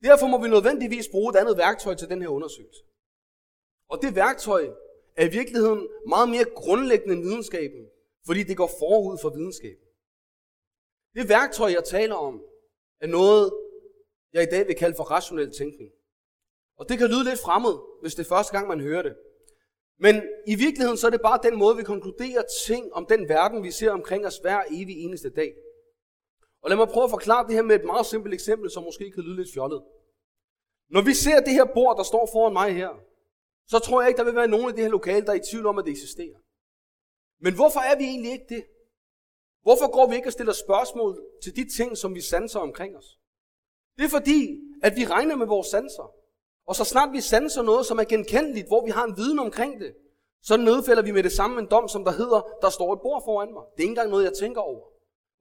Derfor 0.02 0.26
må 0.26 0.42
vi 0.42 0.48
nødvendigvis 0.48 1.08
bruge 1.08 1.30
et 1.30 1.36
andet 1.36 1.56
værktøj 1.58 1.94
til 1.94 2.08
den 2.08 2.22
her 2.22 2.28
undersøgelse. 2.28 2.82
Og 3.88 4.02
det 4.02 4.14
værktøj 4.14 4.68
er 5.16 5.24
i 5.26 5.30
virkeligheden 5.30 5.88
meget 6.08 6.28
mere 6.28 6.44
grundlæggende 6.44 7.14
end 7.14 7.22
videnskaben, 7.22 7.86
fordi 8.26 8.42
det 8.42 8.56
går 8.56 8.70
forud 8.78 9.18
for 9.22 9.30
videnskaben. 9.30 9.84
Det 11.14 11.28
værktøj, 11.28 11.70
jeg 11.70 11.84
taler 11.84 12.14
om, 12.14 12.42
er 13.00 13.06
noget, 13.06 13.52
jeg 14.32 14.42
i 14.42 14.46
dag 14.46 14.66
vil 14.66 14.76
kalde 14.76 14.96
for 14.96 15.04
rationel 15.04 15.52
tænkning. 15.52 15.90
Og 16.76 16.88
det 16.88 16.98
kan 16.98 17.08
lyde 17.08 17.24
lidt 17.24 17.40
fremmed, 17.40 17.76
hvis 18.00 18.14
det 18.14 18.24
er 18.24 18.28
første 18.28 18.52
gang, 18.52 18.68
man 18.68 18.80
hører 18.80 19.02
det. 19.02 19.16
Men 19.98 20.22
i 20.46 20.54
virkeligheden 20.54 20.98
så 20.98 21.06
er 21.06 21.10
det 21.10 21.20
bare 21.22 21.40
den 21.42 21.58
måde, 21.58 21.76
vi 21.76 21.82
konkluderer 21.82 22.42
ting 22.66 22.94
om 22.94 23.06
den 23.06 23.28
verden, 23.28 23.62
vi 23.62 23.70
ser 23.70 23.90
omkring 23.90 24.26
os 24.26 24.38
hver 24.38 24.62
evig 24.70 24.96
eneste 25.04 25.30
dag. 25.30 25.54
Og 26.62 26.70
lad 26.70 26.76
mig 26.76 26.88
prøve 26.88 27.04
at 27.04 27.10
forklare 27.10 27.46
det 27.46 27.54
her 27.54 27.62
med 27.62 27.76
et 27.76 27.84
meget 27.84 28.06
simpelt 28.06 28.34
eksempel, 28.34 28.70
som 28.70 28.82
måske 28.82 29.10
kan 29.10 29.22
lyde 29.22 29.36
lidt 29.36 29.52
fjollet. 29.54 29.82
Når 30.90 31.02
vi 31.02 31.14
ser 31.14 31.40
det 31.40 31.52
her 31.52 31.64
bord, 31.74 31.96
der 31.96 32.02
står 32.02 32.28
foran 32.32 32.52
mig 32.52 32.74
her, 32.74 32.90
så 33.66 33.78
tror 33.78 34.00
jeg 34.00 34.08
ikke, 34.08 34.18
der 34.18 34.24
vil 34.24 34.36
være 34.36 34.48
nogen 34.48 34.68
i 34.68 34.72
det 34.72 34.84
her 34.84 34.90
lokale, 34.90 35.26
der 35.26 35.32
er 35.32 35.36
i 35.36 35.50
tvivl 35.50 35.66
om, 35.66 35.78
at 35.78 35.84
det 35.84 35.90
eksisterer. 35.90 36.38
Men 37.40 37.54
hvorfor 37.54 37.80
er 37.80 37.96
vi 37.96 38.04
egentlig 38.04 38.32
ikke 38.32 38.46
det? 38.48 38.64
Hvorfor 39.62 39.90
går 39.90 40.06
vi 40.08 40.14
ikke 40.16 40.28
og 40.28 40.32
stiller 40.32 40.52
spørgsmål 40.52 41.22
til 41.42 41.56
de 41.56 41.76
ting, 41.76 41.96
som 41.96 42.14
vi 42.14 42.20
sanser 42.20 42.60
omkring 42.60 42.96
os? 42.96 43.18
Det 43.98 44.04
er 44.04 44.08
fordi, 44.08 44.58
at 44.82 44.96
vi 44.96 45.04
regner 45.04 45.36
med 45.36 45.46
vores 45.46 45.66
sanser. 45.66 46.12
Og 46.66 46.76
så 46.76 46.84
snart 46.84 47.12
vi 47.12 47.20
sanser 47.20 47.62
noget, 47.62 47.86
som 47.86 47.98
er 47.98 48.04
genkendeligt, 48.04 48.66
hvor 48.66 48.84
vi 48.84 48.90
har 48.90 49.04
en 49.04 49.16
viden 49.16 49.38
omkring 49.38 49.80
det, 49.80 49.94
så 50.42 50.56
nedfælder 50.56 51.02
vi 51.02 51.10
med 51.10 51.22
det 51.22 51.32
samme 51.32 51.60
en 51.60 51.66
dom, 51.70 51.88
som 51.88 52.04
der 52.04 52.12
hedder, 52.12 52.40
der 52.62 52.70
står 52.70 52.92
et 52.92 53.00
bord 53.02 53.22
foran 53.24 53.52
mig. 53.52 53.62
Det 53.72 53.78
er 53.78 53.82
ikke 53.82 53.90
engang 53.90 54.10
noget, 54.10 54.24
jeg 54.24 54.32
tænker 54.32 54.60
over. 54.60 54.89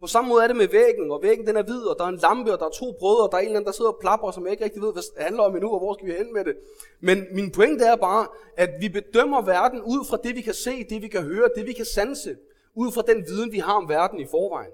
På 0.02 0.08
samme 0.08 0.28
måde 0.30 0.44
er 0.44 0.48
det 0.48 0.56
med 0.56 0.68
væggen, 0.68 1.12
og 1.12 1.24
væggen 1.24 1.48
den 1.48 1.58
er 1.58 1.64
hvid, 1.64 1.82
og 1.82 1.96
der 2.00 2.04
er 2.04 2.10
en 2.10 2.16
lampe, 2.16 2.54
og 2.54 2.60
der 2.60 2.66
er 2.66 2.70
to 2.70 2.92
brødre, 3.00 3.24
og 3.26 3.32
der 3.32 3.38
er 3.38 3.42
en 3.42 3.48
eller 3.48 3.60
anden, 3.60 3.66
der 3.66 3.78
sidder 3.78 3.92
og 3.92 4.00
plapper, 4.02 4.32
som 4.32 4.44
jeg 4.44 4.52
ikke 4.52 4.64
rigtig 4.64 4.82
ved, 4.82 4.94
hvad 4.94 5.04
det 5.04 5.24
handler 5.24 5.44
om 5.44 5.56
endnu, 5.56 5.70
og 5.72 5.80
hvor 5.80 5.94
skal 5.94 6.08
vi 6.08 6.14
hen 6.14 6.34
med 6.34 6.46
det. 6.46 6.56
Men 7.00 7.18
min 7.32 7.52
pointe 7.52 7.86
er 7.86 7.96
bare, 7.96 8.28
at 8.58 8.70
vi 8.80 8.90
bedømmer 8.90 9.42
verden 9.42 9.82
ud 9.82 10.06
fra 10.10 10.18
det, 10.24 10.36
vi 10.36 10.42
kan 10.42 10.54
se, 10.54 10.84
det 10.84 11.02
vi 11.02 11.08
kan 11.08 11.24
høre, 11.24 11.50
det 11.56 11.66
vi 11.66 11.74
kan 11.74 11.86
sanse, 11.86 12.38
ud 12.76 12.92
fra 12.92 13.02
den 13.02 13.26
viden, 13.26 13.52
vi 13.52 13.60
har 13.60 13.74
om 13.74 13.90
verden 13.90 14.20
i 14.20 14.26
forvejen. 14.26 14.72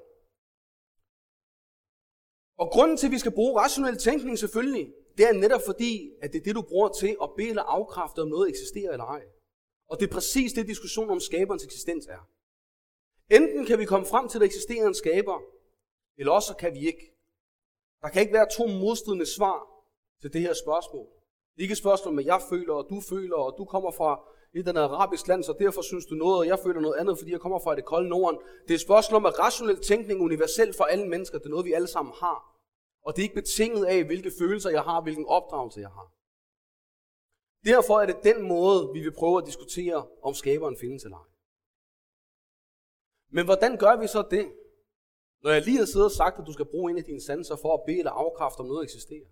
Og 2.58 2.68
grunden 2.72 2.98
til, 2.98 3.08
at 3.08 3.12
vi 3.12 3.20
skal 3.20 3.32
bruge 3.32 3.60
rationel 3.62 3.98
tænkning 3.98 4.40
selvfølgelig, 4.40 4.94
det 5.18 5.30
er 5.30 5.34
netop 5.34 5.62
fordi, 5.66 6.12
at 6.22 6.34
det 6.34 6.40
er 6.40 6.44
det, 6.44 6.56
du 6.56 6.62
bruger 6.62 6.90
til 6.90 7.18
at 7.24 7.30
bede 7.38 7.50
eller 7.50 7.64
afkræfte, 7.64 8.20
om 8.22 8.28
noget 8.28 8.50
eksisterer 8.50 8.92
eller 8.92 9.06
ej. 9.06 9.22
Og 9.90 10.00
det 10.00 10.08
er 10.08 10.14
præcis 10.14 10.54
det, 10.54 10.68
diskussionen 10.68 11.12
om 11.12 11.20
skaberens 11.20 11.64
eksistens 11.64 12.06
er. 12.06 12.35
Enten 13.32 13.66
kan 13.66 13.80
vi 13.80 13.86
komme 13.86 14.06
frem 14.06 14.28
til, 14.28 14.38
at 14.38 14.40
der 14.40 14.46
eksisterer 14.46 14.88
en 14.88 14.94
skaber, 14.94 15.42
eller 16.18 16.32
også 16.32 16.56
kan 16.56 16.74
vi 16.74 16.88
ikke. 16.88 17.12
Der 18.02 18.10
kan 18.10 18.22
ikke 18.22 18.34
være 18.34 18.48
to 18.58 18.68
modstridende 18.68 19.26
svar 19.26 19.68
til 20.22 20.34
det 20.34 20.42
her 20.42 20.54
spørgsmål. 20.54 21.06
Det 21.56 21.62
er 21.62 21.62
ikke 21.62 21.72
et 21.72 21.78
spørgsmål 21.78 22.14
om, 22.14 22.20
at 22.20 22.26
jeg 22.26 22.42
føler, 22.50 22.74
og 22.74 22.86
du 22.90 23.02
føler, 23.02 23.36
og 23.36 23.56
du 23.58 23.66
kommer 23.66 23.92
fra 23.92 24.22
et 24.54 24.60
eller 24.60 24.72
andet 24.72 24.82
arabisk 24.82 25.28
land, 25.28 25.44
så 25.44 25.54
derfor 25.60 25.82
synes 25.82 26.06
du 26.06 26.16
noget, 26.16 26.38
og 26.38 26.48
jeg 26.48 26.60
føler 26.60 26.82
noget 26.82 26.96
andet, 26.96 27.18
fordi 27.18 27.32
jeg 27.32 27.40
kommer 27.40 27.60
fra 27.60 27.76
det 27.76 27.86
kolde 27.86 28.10
Norden. 28.10 28.40
Det 28.64 28.70
er 28.70 28.76
et 28.76 28.82
spørgsmål 28.82 29.18
om, 29.18 29.26
at 29.26 29.40
rationel 29.40 29.80
tænkning 29.82 30.20
er 30.20 30.24
universel 30.24 30.74
for 30.74 30.84
alle 30.84 31.08
mennesker. 31.08 31.38
Det 31.38 31.46
er 31.46 31.50
noget, 31.50 31.66
vi 31.66 31.74
alle 31.74 31.88
sammen 31.88 32.14
har. 32.20 32.56
Og 33.06 33.16
det 33.16 33.22
er 33.22 33.24
ikke 33.24 33.36
betinget 33.36 33.86
af, 33.86 34.04
hvilke 34.04 34.32
følelser 34.40 34.70
jeg 34.70 34.82
har, 34.82 35.02
hvilken 35.02 35.26
opdragelse 35.26 35.80
jeg 35.80 35.90
har. 35.90 36.12
Derfor 37.66 38.00
er 38.00 38.06
det 38.06 38.24
den 38.24 38.48
måde, 38.48 38.90
vi 38.94 39.00
vil 39.00 39.12
prøve 39.12 39.38
at 39.38 39.46
diskutere, 39.46 40.08
om 40.24 40.34
skaberen 40.34 40.78
findes 40.78 41.04
eller 41.04 41.18
ej. 41.18 41.35
Men 43.32 43.46
hvordan 43.46 43.78
gør 43.78 43.96
vi 44.00 44.08
så 44.08 44.28
det, 44.32 44.46
når 45.44 45.52
jeg 45.52 45.62
lige 45.62 45.78
har 45.78 45.86
siddet 45.86 46.06
og 46.06 46.12
sagt, 46.12 46.40
at 46.40 46.48
du 46.48 46.54
skal 46.54 46.66
bruge 46.66 46.92
en 46.92 46.98
af 46.98 47.04
dine 47.04 47.22
sanser 47.22 47.56
for 47.56 47.74
at 47.74 47.84
bede 47.88 47.98
eller 47.98 48.12
afkræfte, 48.12 48.60
om 48.60 48.66
noget 48.66 48.84
eksisterer? 48.84 49.28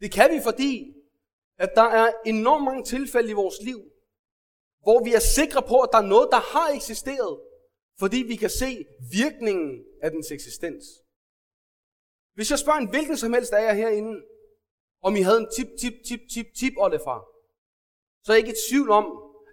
Det 0.00 0.12
kan 0.12 0.30
vi, 0.34 0.40
fordi 0.42 0.94
at 1.58 1.70
der 1.74 1.82
er 1.82 2.12
enormt 2.26 2.64
mange 2.64 2.84
tilfælde 2.84 3.30
i 3.30 3.40
vores 3.42 3.58
liv, 3.62 3.80
hvor 4.82 5.04
vi 5.04 5.14
er 5.14 5.18
sikre 5.18 5.62
på, 5.62 5.80
at 5.80 5.88
der 5.92 5.98
er 5.98 6.12
noget, 6.14 6.28
der 6.30 6.42
har 6.54 6.68
eksisteret, 6.74 7.40
fordi 7.98 8.16
vi 8.16 8.36
kan 8.36 8.50
se 8.50 8.86
virkningen 9.12 9.84
af 10.02 10.10
dens 10.10 10.30
eksistens. 10.30 10.84
Hvis 12.34 12.50
jeg 12.50 12.58
spørger 12.58 12.78
en 12.80 12.90
hvilken 12.90 13.16
som 13.16 13.32
helst 13.32 13.52
af 13.52 13.62
jer 13.62 13.72
herinde, 13.72 14.22
om 15.02 15.16
I 15.16 15.20
havde 15.20 15.40
en 15.40 15.50
tip, 15.56 15.68
tip, 15.80 15.94
tip, 16.06 16.20
tip, 16.32 16.46
tip 16.58 16.74
oldefar, 16.76 17.20
så 18.22 18.32
er 18.32 18.36
jeg 18.36 18.46
ikke 18.46 18.56
i 18.58 18.62
tvivl 18.70 18.90
om, 18.90 19.06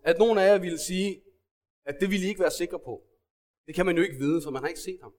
at 0.03 0.19
nogen 0.19 0.37
af 0.37 0.45
jer 0.47 0.57
ville 0.57 0.79
sige, 0.79 1.23
at 1.85 1.95
det 1.99 2.09
ville 2.09 2.25
I 2.25 2.29
ikke 2.29 2.41
være 2.41 2.51
sikre 2.51 2.79
på. 2.79 3.03
Det 3.67 3.75
kan 3.75 3.85
man 3.85 3.97
jo 3.97 4.03
ikke 4.03 4.15
vide, 4.15 4.41
for 4.43 4.51
man 4.51 4.61
har 4.61 4.67
ikke 4.67 4.79
set 4.79 4.99
ham. 5.01 5.13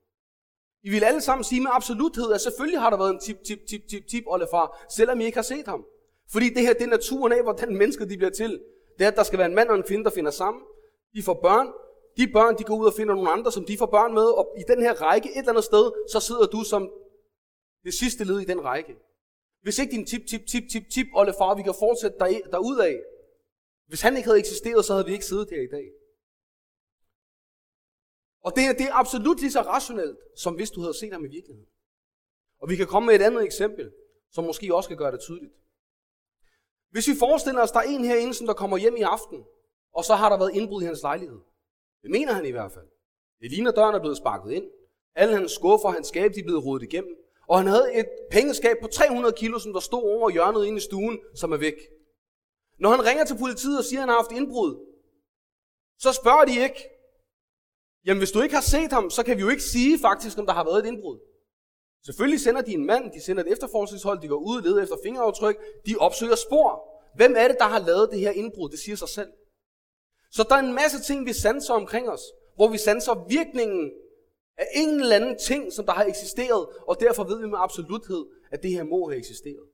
I 0.83 0.91
vil 0.91 1.05
alle 1.05 1.21
sammen 1.21 1.45
sige 1.45 1.61
med 1.61 1.71
absoluthed, 1.75 2.33
at 2.33 2.41
selvfølgelig 2.41 2.81
har 2.81 2.91
der 2.91 2.97
været 2.97 3.11
en 3.11 3.21
tip, 3.21 3.43
tip, 3.45 3.59
tip, 3.69 3.81
tip, 3.91 4.07
tip 4.07 4.25
oldefar, 4.27 4.87
selvom 4.97 5.21
I 5.21 5.25
ikke 5.25 5.37
har 5.37 5.43
set 5.43 5.67
ham. 5.67 5.85
Fordi 6.33 6.49
det 6.49 6.63
her, 6.63 6.73
det 6.73 6.83
er 6.83 6.87
naturen 6.87 7.33
af, 7.33 7.43
hvordan 7.43 7.77
mennesker 7.77 8.05
de 8.05 8.17
bliver 8.17 8.31
til. 8.31 8.61
Det 8.99 9.05
er, 9.05 9.09
at 9.09 9.17
der 9.17 9.23
skal 9.23 9.39
være 9.39 9.49
en 9.49 9.55
mand 9.55 9.69
og 9.69 9.77
en 9.77 9.83
kvinde, 9.83 10.05
der 10.05 10.11
finder 10.11 10.31
sammen. 10.31 10.63
De 11.15 11.23
får 11.23 11.35
børn. 11.35 11.69
De 12.17 12.33
børn, 12.33 12.59
de 12.59 12.65
går 12.65 12.77
ud 12.77 12.87
og 12.87 12.95
finder 12.95 13.15
nogle 13.15 13.31
andre, 13.31 13.53
som 13.53 13.65
de 13.65 13.79
får 13.79 13.87
børn 13.87 14.15
med. 14.15 14.25
Og 14.25 14.55
i 14.59 14.63
den 14.73 14.83
her 14.83 14.93
række, 15.03 15.29
et 15.29 15.39
eller 15.39 15.51
andet 15.51 15.65
sted, 15.65 15.93
så 16.13 16.21
sidder 16.21 16.47
du 16.47 16.61
som 16.65 16.91
det 17.85 17.95
sidste 17.95 18.25
led 18.25 18.41
i 18.41 18.45
den 18.45 18.65
række. 18.65 18.97
Hvis 19.63 19.79
ikke 19.79 19.93
din 19.97 20.07
tip, 20.07 20.27
tip, 20.31 20.47
tip, 20.47 20.63
tip, 20.73 20.83
tip, 20.93 21.07
oldefar, 21.15 21.55
vi 21.55 21.63
kan 21.63 21.75
fortsætte 21.79 22.19
der, 22.19 22.83
af. 22.83 23.01
Hvis 23.87 24.01
han 24.01 24.17
ikke 24.17 24.29
havde 24.29 24.39
eksisteret, 24.39 24.85
så 24.85 24.93
havde 24.93 25.07
vi 25.07 25.13
ikke 25.13 25.25
siddet 25.25 25.49
her 25.51 25.63
i 25.63 25.67
dag. 25.67 25.87
Og 28.43 28.53
det, 28.57 28.79
det 28.79 28.87
er 28.87 28.95
absolut 28.95 29.41
lige 29.41 29.53
så 29.53 29.61
rationelt, 29.61 30.19
som 30.37 30.55
hvis 30.55 30.71
du 30.71 30.81
havde 30.81 30.99
set 30.99 31.13
ham 31.13 31.25
i 31.25 31.29
virkeligheden. 31.29 31.69
Og 32.61 32.69
vi 32.71 32.77
kan 32.77 32.87
komme 32.87 33.07
med 33.07 33.15
et 33.15 33.23
andet 33.23 33.45
eksempel, 33.45 33.93
som 34.31 34.45
måske 34.45 34.75
også 34.75 34.89
kan 34.89 34.99
gøre 34.99 35.13
det 35.13 35.21
tydeligt. 35.21 35.53
Hvis 36.91 37.09
vi 37.09 37.15
forestiller 37.19 37.63
os, 37.63 37.71
der 37.71 37.79
er 37.79 37.89
en 37.89 38.05
herinde, 38.05 38.35
som 38.35 38.47
der 38.47 38.55
kommer 38.55 38.77
hjem 38.77 38.97
i 38.97 39.03
aften, 39.03 39.45
og 39.95 40.05
så 40.05 40.15
har 40.15 40.29
der 40.29 40.39
været 40.39 40.55
indbrud 40.55 40.83
i 40.83 40.85
hans 40.85 41.03
lejlighed. 41.03 41.39
Det 42.03 42.11
mener 42.11 42.33
han 42.33 42.47
i 42.47 42.51
hvert 42.51 42.73
fald. 42.73 42.89
Det 43.41 43.51
ligner, 43.51 43.71
døren 43.71 43.95
er 43.95 44.01
blevet 44.01 44.17
sparket 44.17 44.53
ind. 44.53 44.65
Alle 45.15 45.35
hans 45.37 45.53
skuffer 45.53 45.89
og 45.89 45.95
hans 45.95 46.09
skab, 46.09 46.35
de 46.35 46.41
er 46.41 46.45
blevet 46.45 46.65
rodet 46.65 46.83
igennem. 46.83 47.17
Og 47.49 47.59
han 47.59 47.67
havde 47.67 47.95
et 47.95 48.07
pengeskab 48.31 48.77
på 48.83 48.89
300 48.89 49.35
kilo, 49.39 49.59
som 49.59 49.73
der 49.73 49.81
stod 49.81 50.03
over 50.03 50.31
hjørnet 50.31 50.67
inde 50.67 50.77
i 50.77 50.81
stuen, 50.81 51.21
som 51.35 51.53
er 51.53 51.57
væk. 51.57 51.75
Når 52.79 52.91
han 52.91 53.05
ringer 53.05 53.25
til 53.25 53.39
politiet 53.39 53.79
og 53.79 53.85
siger, 53.85 53.99
at 53.99 54.03
han 54.03 54.09
har 54.09 54.17
haft 54.17 54.33
indbrud, 54.33 54.87
så 55.99 56.13
spørger 56.13 56.45
de 56.45 56.63
ikke, 56.63 56.89
jamen 58.07 58.19
hvis 58.19 58.31
du 58.31 58.41
ikke 58.41 58.55
har 58.55 58.63
set 58.63 58.93
ham, 58.93 59.11
så 59.11 59.23
kan 59.23 59.37
vi 59.37 59.43
jo 59.43 59.49
ikke 59.49 59.63
sige 59.63 59.99
faktisk, 59.99 60.39
om 60.39 60.47
der 60.47 60.53
har 60.53 60.65
været 60.65 60.79
et 60.79 60.87
indbrud. 60.87 61.19
Selvfølgelig 62.05 62.41
sender 62.41 62.63
de 62.63 62.73
en 62.73 62.87
mand, 62.87 63.13
de 63.13 63.21
sender 63.21 63.43
et 63.43 63.53
efterforskningshold, 63.53 64.21
de 64.21 64.29
går 64.29 64.37
ud 64.37 64.57
og 64.57 64.63
leder 64.63 64.83
efter 64.83 64.97
fingeraftryk, 65.05 65.57
de 65.87 65.97
opsøger 65.97 66.37
spor. 66.37 66.89
Hvem 67.17 67.35
er 67.37 67.49
det, 67.49 67.57
der 67.59 67.65
har 67.65 67.79
lavet 67.79 68.09
det 68.13 68.21
her 68.21 68.31
indbrud? 68.31 68.71
Det 68.71 68.79
siger 68.79 68.97
sig 68.97 69.09
selv. 69.09 69.29
Så 70.31 70.47
der 70.49 70.55
er 70.55 70.59
en 70.61 70.73
masse 70.73 71.03
ting, 71.03 71.27
vi 71.27 71.33
sanser 71.33 71.75
omkring 71.75 72.11
os, 72.11 72.23
hvor 72.57 72.69
vi 72.69 72.79
sanser 72.79 73.27
virkningen 73.29 73.91
af 74.57 74.67
en 74.75 75.01
eller 75.01 75.17
anden 75.17 75.39
ting, 75.39 75.73
som 75.73 75.87
der 75.87 75.93
har 75.93 76.05
eksisteret, 76.05 76.67
og 76.89 77.01
derfor 77.01 77.25
ved 77.25 77.41
vi 77.41 77.47
med 77.47 77.59
absoluthed, 77.59 78.27
at 78.51 78.63
det 78.63 78.71
her 78.71 78.85
må 78.85 79.09
have 79.09 79.19
eksisteret. 79.19 79.67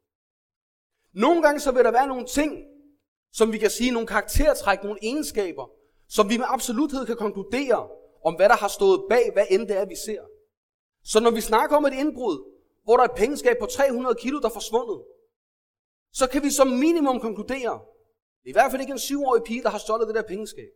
Nogle 1.15 1.43
gange 1.43 1.61
så 1.61 1.73
vil 1.73 1.85
der 1.85 1.91
være 1.91 2.07
nogle 2.07 2.27
ting, 2.27 2.65
som 3.33 3.53
vi 3.53 3.59
kan 3.59 3.71
sige, 3.71 3.91
nogle 3.91 4.07
karaktertræk, 4.07 4.83
nogle 4.83 4.99
egenskaber, 5.03 5.71
som 6.09 6.29
vi 6.29 6.37
med 6.37 6.47
absoluthed 6.49 7.07
kan 7.07 7.17
konkludere 7.17 7.89
om, 8.25 8.35
hvad 8.35 8.49
der 8.49 8.57
har 8.57 8.69
stået 8.69 9.05
bag, 9.11 9.31
hvad 9.33 9.47
end 9.51 9.69
det 9.69 9.77
er, 9.77 9.85
vi 9.85 9.97
ser. 9.97 10.23
Så 11.05 11.21
når 11.21 11.31
vi 11.31 11.41
snakker 11.41 11.77
om 11.77 11.87
et 11.87 11.93
indbrud, 11.93 12.53
hvor 12.85 12.97
der 12.97 13.05
er 13.05 13.09
et 13.09 13.17
pengeskab 13.17 13.57
på 13.61 13.67
300 13.67 14.15
kilo, 14.21 14.41
der 14.41 14.49
er 14.49 14.53
forsvundet, 14.53 15.03
så 16.13 16.29
kan 16.29 16.43
vi 16.43 16.51
som 16.51 16.67
minimum 16.67 17.21
konkludere, 17.21 17.81
det 18.43 18.47
er 18.47 18.51
i 18.51 18.53
hvert 18.53 18.71
fald 18.71 18.81
ikke 18.81 18.93
en 18.93 18.99
syvårig 18.99 19.43
pige, 19.43 19.63
der 19.63 19.69
har 19.69 19.79
stjålet 19.79 20.09
det 20.09 20.15
der 20.15 20.23
pengeskab. 20.23 20.71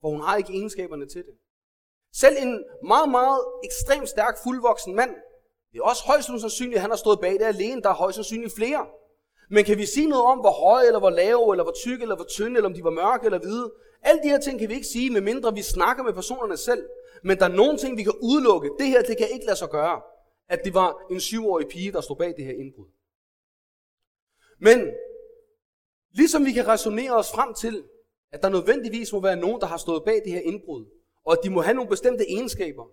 For 0.00 0.08
hun 0.08 0.20
har 0.20 0.36
ikke 0.36 0.52
egenskaberne 0.52 1.06
til 1.08 1.22
det. 1.24 1.34
Selv 2.12 2.36
en 2.38 2.64
meget, 2.84 3.08
meget 3.08 3.40
ekstremt 3.64 4.08
stærk, 4.08 4.34
fuldvoksen 4.42 4.94
mand, 4.94 5.14
det 5.72 5.78
er 5.78 5.82
også 5.82 6.02
højst 6.06 6.26
sandsynligt, 6.26 6.76
at 6.76 6.80
han 6.80 6.90
har 6.90 6.96
stået 6.96 7.20
bag 7.20 7.32
det 7.32 7.42
alene. 7.42 7.82
Der 7.82 7.88
er 7.88 7.94
højst 7.94 8.14
sandsynligt 8.14 8.54
flere. 8.54 8.86
Men 9.50 9.64
kan 9.64 9.78
vi 9.78 9.86
sige 9.86 10.08
noget 10.08 10.24
om, 10.24 10.38
hvor 10.38 10.50
høje, 10.50 10.86
eller 10.86 10.98
hvor 10.98 11.10
lave, 11.10 11.52
eller 11.52 11.64
hvor 11.64 11.72
tykke, 11.84 12.02
eller 12.02 12.16
hvor 12.16 12.24
tynde, 12.24 12.56
eller 12.56 12.68
om 12.68 12.74
de 12.74 12.84
var 12.84 12.90
mørke 12.90 13.24
eller 13.24 13.38
hvide? 13.38 13.72
Alle 14.02 14.22
de 14.22 14.28
her 14.28 14.40
ting 14.40 14.58
kan 14.58 14.68
vi 14.68 14.74
ikke 14.74 14.86
sige, 14.86 15.10
medmindre 15.10 15.54
vi 15.54 15.62
snakker 15.62 16.02
med 16.02 16.12
personerne 16.12 16.56
selv. 16.56 16.88
Men 17.22 17.38
der 17.38 17.44
er 17.44 17.54
nogle 17.54 17.78
ting, 17.78 17.96
vi 17.96 18.02
kan 18.02 18.14
udelukke. 18.22 18.70
Det 18.78 18.86
her, 18.86 19.02
det 19.02 19.16
kan 19.16 19.28
ikke 19.32 19.46
lade 19.46 19.56
sig 19.56 19.68
gøre, 19.68 20.00
at 20.48 20.60
det 20.64 20.74
var 20.74 20.96
en 21.10 21.20
syvårig 21.20 21.68
pige, 21.68 21.92
der 21.92 22.00
stod 22.00 22.16
bag 22.16 22.34
det 22.36 22.44
her 22.44 22.54
indbrud. 22.54 22.86
Men 24.58 24.90
ligesom 26.12 26.44
vi 26.44 26.52
kan 26.52 26.68
resonere 26.68 27.16
os 27.16 27.30
frem 27.30 27.54
til, 27.54 27.84
at 28.32 28.42
der 28.42 28.48
nødvendigvis 28.48 29.12
må 29.12 29.20
være 29.20 29.36
nogen, 29.36 29.60
der 29.60 29.66
har 29.66 29.76
stået 29.76 30.04
bag 30.04 30.22
det 30.24 30.32
her 30.32 30.40
indbrud, 30.40 30.86
og 31.24 31.32
at 31.32 31.38
de 31.44 31.50
må 31.50 31.60
have 31.60 31.74
nogle 31.74 31.90
bestemte 31.90 32.30
egenskaber, 32.30 32.84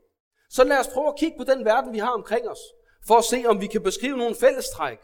så 0.49 0.63
lad 0.63 0.79
os 0.79 0.87
prøve 0.87 1.07
at 1.07 1.15
kigge 1.19 1.37
på 1.37 1.43
den 1.43 1.65
verden, 1.65 1.93
vi 1.93 1.97
har 1.97 2.11
omkring 2.11 2.49
os, 2.49 2.59
for 3.07 3.15
at 3.15 3.23
se, 3.23 3.43
om 3.45 3.61
vi 3.61 3.67
kan 3.67 3.83
beskrive 3.83 4.17
nogle 4.17 4.35
fællestræk 4.35 4.99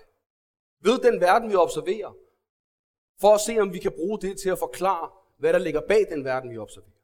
ved 0.81 0.99
den 0.99 1.21
verden, 1.21 1.49
vi 1.49 1.55
observerer, 1.55 2.15
for 3.21 3.33
at 3.33 3.41
se, 3.41 3.59
om 3.59 3.73
vi 3.73 3.79
kan 3.79 3.91
bruge 3.91 4.19
det 4.21 4.39
til 4.39 4.49
at 4.49 4.59
forklare, 4.59 5.09
hvad 5.43 5.53
der 5.53 5.59
ligger 5.59 5.81
bag 5.87 6.05
den 6.09 6.23
verden, 6.23 6.51
vi 6.51 6.57
observerer. 6.57 6.99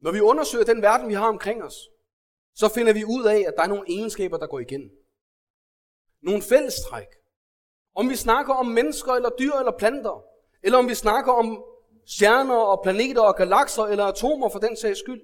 Når 0.00 0.12
vi 0.12 0.20
undersøger 0.20 0.64
den 0.64 0.82
verden, 0.82 1.08
vi 1.08 1.14
har 1.14 1.28
omkring 1.28 1.62
os, 1.62 1.88
så 2.54 2.68
finder 2.74 2.92
vi 2.92 3.04
ud 3.04 3.24
af, 3.24 3.44
at 3.48 3.54
der 3.56 3.62
er 3.62 3.66
nogle 3.66 3.88
egenskaber, 3.88 4.36
der 4.36 4.46
går 4.46 4.60
igen. 4.60 4.90
Nogle 6.20 6.42
fællestræk. 6.42 7.08
Om 7.94 8.10
vi 8.10 8.16
snakker 8.16 8.54
om 8.54 8.66
mennesker 8.66 9.12
eller 9.12 9.30
dyr 9.38 9.52
eller 9.52 9.78
planter, 9.78 10.24
eller 10.62 10.78
om 10.78 10.88
vi 10.88 10.94
snakker 10.94 11.32
om 11.32 11.64
stjerner 12.06 12.60
og 12.72 12.82
planeter 12.82 13.22
og 13.22 13.36
galakser 13.36 13.82
eller 13.82 14.04
atomer 14.04 14.48
for 14.48 14.58
den 14.58 14.76
sags 14.76 14.98
skyld, 14.98 15.22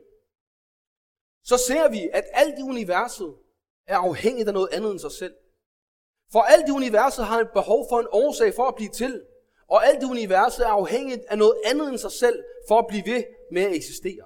så 1.43 1.57
ser 1.57 1.91
vi, 1.91 2.09
at 2.13 2.25
alt 2.33 2.59
i 2.59 2.63
universet 2.63 3.37
er 3.91 3.99
afhængigt 3.99 4.49
af 4.49 4.55
noget 4.55 4.69
andet 4.73 4.91
end 4.91 4.99
sig 4.99 5.13
selv. 5.13 5.35
For 6.33 6.41
alt 6.41 6.69
i 6.69 6.71
universet 6.71 7.25
har 7.25 7.41
et 7.41 7.51
behov 7.51 7.87
for 7.91 8.01
en 8.01 8.07
årsag 8.13 8.55
for 8.55 8.67
at 8.69 8.75
blive 8.75 8.91
til, 8.91 9.23
og 9.69 9.87
alt 9.87 10.03
i 10.03 10.07
universet 10.07 10.67
er 10.67 10.71
afhængigt 10.71 11.25
af 11.29 11.39
noget 11.39 11.55
andet 11.65 11.89
end 11.89 11.99
sig 11.99 12.13
selv 12.13 12.43
for 12.69 12.79
at 12.79 12.87
blive 12.89 13.03
ved 13.07 13.23
med 13.53 13.63
at 13.63 13.75
eksistere. 13.75 14.25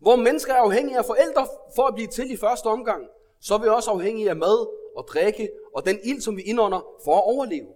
Hvor 0.00 0.16
mennesker 0.16 0.54
er 0.54 0.58
afhængige 0.58 0.98
af 0.98 1.04
forældre 1.04 1.46
for 1.76 1.86
at 1.86 1.94
blive 1.94 2.08
til 2.08 2.30
i 2.30 2.36
første 2.36 2.66
omgang, 2.66 3.06
så 3.40 3.54
er 3.54 3.58
vi 3.58 3.68
også 3.68 3.90
afhængige 3.90 4.30
af 4.30 4.36
mad 4.36 4.68
og 4.96 5.04
drikke 5.08 5.50
og 5.74 5.86
den 5.86 5.98
ild, 6.04 6.20
som 6.20 6.36
vi 6.36 6.42
indånder 6.42 6.80
for 7.04 7.16
at 7.16 7.24
overleve. 7.24 7.68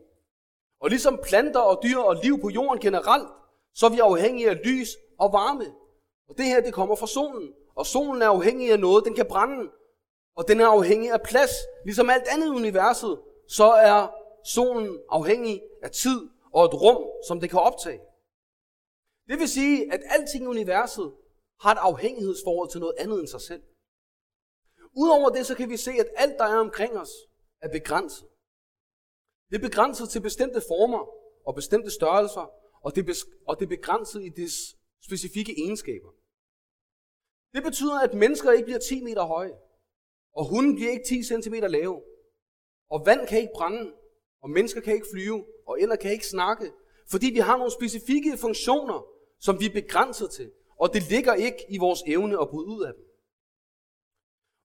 Og 0.80 0.88
ligesom 0.90 1.20
planter 1.24 1.60
og 1.60 1.80
dyr 1.82 1.98
og 1.98 2.16
liv 2.22 2.40
på 2.40 2.48
jorden 2.48 2.80
generelt, 2.80 3.28
så 3.74 3.86
er 3.86 3.90
vi 3.90 3.98
afhængige 3.98 4.50
af 4.50 4.58
lys 4.64 4.88
og 5.18 5.32
varme. 5.32 5.66
Og 6.28 6.38
det 6.38 6.44
her, 6.44 6.60
det 6.60 6.74
kommer 6.74 6.94
fra 6.94 7.06
solen. 7.06 7.52
Og 7.74 7.86
solen 7.86 8.22
er 8.22 8.28
afhængig 8.28 8.72
af 8.72 8.80
noget, 8.80 9.04
den 9.04 9.14
kan 9.14 9.26
brænde. 9.26 9.70
Og 10.36 10.48
den 10.48 10.60
er 10.60 10.66
afhængig 10.66 11.10
af 11.10 11.22
plads. 11.22 11.50
Ligesom 11.84 12.10
alt 12.10 12.28
andet 12.28 12.46
i 12.46 12.50
universet, 12.50 13.22
så 13.48 13.64
er 13.64 14.08
solen 14.44 15.00
afhængig 15.10 15.62
af 15.82 15.90
tid 15.90 16.28
og 16.52 16.64
et 16.64 16.74
rum, 16.74 17.04
som 17.28 17.40
det 17.40 17.50
kan 17.50 17.58
optage. 17.58 18.00
Det 19.28 19.38
vil 19.38 19.48
sige, 19.48 19.92
at 19.92 20.00
alting 20.10 20.44
i 20.44 20.46
universet 20.46 21.14
har 21.60 21.72
et 21.72 21.78
afhængighedsforhold 21.78 22.70
til 22.70 22.80
noget 22.80 22.94
andet 22.98 23.20
end 23.20 23.28
sig 23.28 23.40
selv. 23.40 23.62
Udover 24.96 25.30
det, 25.30 25.46
så 25.46 25.54
kan 25.54 25.70
vi 25.70 25.76
se, 25.76 25.90
at 25.90 26.08
alt, 26.16 26.38
der 26.38 26.44
er 26.44 26.58
omkring 26.58 26.98
os, 26.98 27.10
er 27.60 27.68
begrænset. 27.68 28.28
Det 29.50 29.56
er 29.56 29.68
begrænset 29.68 30.08
til 30.08 30.20
bestemte 30.20 30.60
former 30.68 31.08
og 31.46 31.54
bestemte 31.54 31.90
størrelser, 31.90 32.50
og 32.82 32.94
det, 32.94 33.16
og 33.46 33.58
det 33.58 33.64
er 33.64 33.68
begrænset 33.68 34.24
i 34.24 34.28
dets 34.28 34.76
specifikke 35.04 35.52
egenskaber. 35.64 36.10
Det 37.54 37.62
betyder, 37.62 38.00
at 38.00 38.14
mennesker 38.14 38.52
ikke 38.52 38.64
bliver 38.64 38.78
10 38.78 39.02
meter 39.02 39.22
høje, 39.22 39.52
og 40.34 40.48
hunden 40.48 40.74
bliver 40.74 40.90
ikke 40.90 41.04
10 41.04 41.22
cm 41.22 41.54
lave, 41.54 42.02
og 42.90 43.06
vand 43.06 43.26
kan 43.26 43.38
ikke 43.40 43.52
brænde, 43.54 43.92
og 44.42 44.50
mennesker 44.50 44.80
kan 44.80 44.94
ikke 44.94 45.06
flyve, 45.12 45.44
og 45.66 45.80
ender 45.80 45.96
kan 45.96 46.12
ikke 46.12 46.26
snakke, 46.26 46.72
fordi 47.10 47.26
vi 47.26 47.38
har 47.38 47.56
nogle 47.56 47.72
specifikke 47.72 48.36
funktioner, 48.36 49.06
som 49.38 49.60
vi 49.60 49.66
er 49.66 49.72
begrænset 49.72 50.30
til, 50.30 50.50
og 50.76 50.94
det 50.94 51.10
ligger 51.10 51.34
ikke 51.34 51.66
i 51.68 51.78
vores 51.78 52.02
evne 52.06 52.40
at 52.40 52.48
bryde 52.48 52.66
ud 52.66 52.84
af 52.84 52.92
dem. 52.94 53.04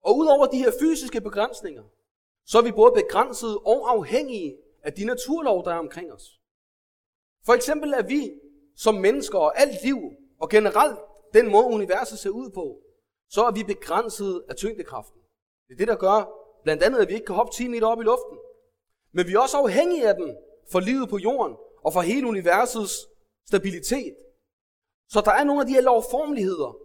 Og 0.03 0.17
udover 0.17 0.45
de 0.45 0.57
her 0.57 0.71
fysiske 0.79 1.21
begrænsninger, 1.21 1.83
så 2.45 2.57
er 2.57 2.61
vi 2.61 2.71
både 2.71 2.91
begrænset 3.03 3.57
og 3.57 3.91
afhængige 3.91 4.57
af 4.83 4.93
de 4.93 5.05
naturlov, 5.05 5.65
der 5.65 5.71
er 5.71 5.79
omkring 5.79 6.11
os. 6.11 6.41
For 7.45 7.53
eksempel 7.53 7.93
er 7.93 8.07
vi 8.07 8.31
som 8.75 8.95
mennesker 8.95 9.39
og 9.39 9.59
alt 9.59 9.83
liv, 9.83 9.97
og 10.39 10.49
generelt 10.49 10.99
den 11.33 11.51
måde 11.51 11.65
universet 11.65 12.19
ser 12.19 12.29
ud 12.29 12.49
på, 12.49 12.81
så 13.29 13.43
er 13.43 13.51
vi 13.51 13.63
begrænset 13.63 14.43
af 14.49 14.55
tyngdekraften. 14.55 15.16
Det 15.67 15.73
er 15.73 15.77
det, 15.77 15.87
der 15.87 15.95
gør 15.95 16.29
blandt 16.63 16.83
andet, 16.83 16.99
at 16.99 17.07
vi 17.07 17.13
ikke 17.13 17.25
kan 17.25 17.35
hoppe 17.35 17.53
10 17.53 17.67
meter 17.67 17.87
op 17.87 17.99
i 18.01 18.03
luften. 18.03 18.37
Men 19.11 19.27
vi 19.27 19.33
er 19.33 19.39
også 19.39 19.57
afhængige 19.57 20.07
af 20.07 20.15
den 20.15 20.37
for 20.71 20.79
livet 20.79 21.09
på 21.09 21.17
jorden 21.17 21.55
og 21.83 21.93
for 21.93 22.01
hele 22.01 22.27
universets 22.27 23.07
stabilitet. 23.47 24.15
Så 25.09 25.21
der 25.21 25.31
er 25.31 25.43
nogle 25.43 25.61
af 25.61 25.67
de 25.67 25.73
her 25.73 25.81
lovformeligheder. 25.81 26.77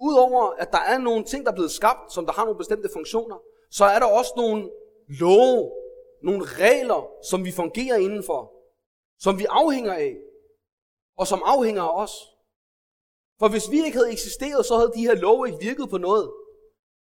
Udover 0.00 0.50
at 0.50 0.72
der 0.72 0.78
er 0.78 0.98
nogle 0.98 1.24
ting, 1.24 1.44
der 1.44 1.50
er 1.50 1.54
blevet 1.54 1.70
skabt, 1.70 2.12
som 2.12 2.26
der 2.26 2.32
har 2.32 2.44
nogle 2.44 2.58
bestemte 2.58 2.88
funktioner, 2.92 3.36
så 3.70 3.84
er 3.84 3.98
der 3.98 4.06
også 4.06 4.32
nogle 4.36 4.70
love, 5.08 5.72
nogle 6.22 6.44
regler, 6.44 7.10
som 7.30 7.44
vi 7.44 7.52
fungerer 7.52 7.96
indenfor, 7.96 8.52
som 9.18 9.38
vi 9.38 9.46
afhænger 9.50 9.94
af, 9.94 10.16
og 11.16 11.26
som 11.26 11.42
afhænger 11.44 11.82
af 11.82 12.02
os. 12.02 12.12
For 13.38 13.48
hvis 13.48 13.70
vi 13.70 13.84
ikke 13.84 13.96
havde 13.96 14.12
eksisteret, 14.12 14.66
så 14.66 14.76
havde 14.76 14.92
de 14.94 15.06
her 15.06 15.14
love 15.14 15.46
ikke 15.46 15.60
virket 15.60 15.90
på 15.90 15.98
noget. 15.98 16.30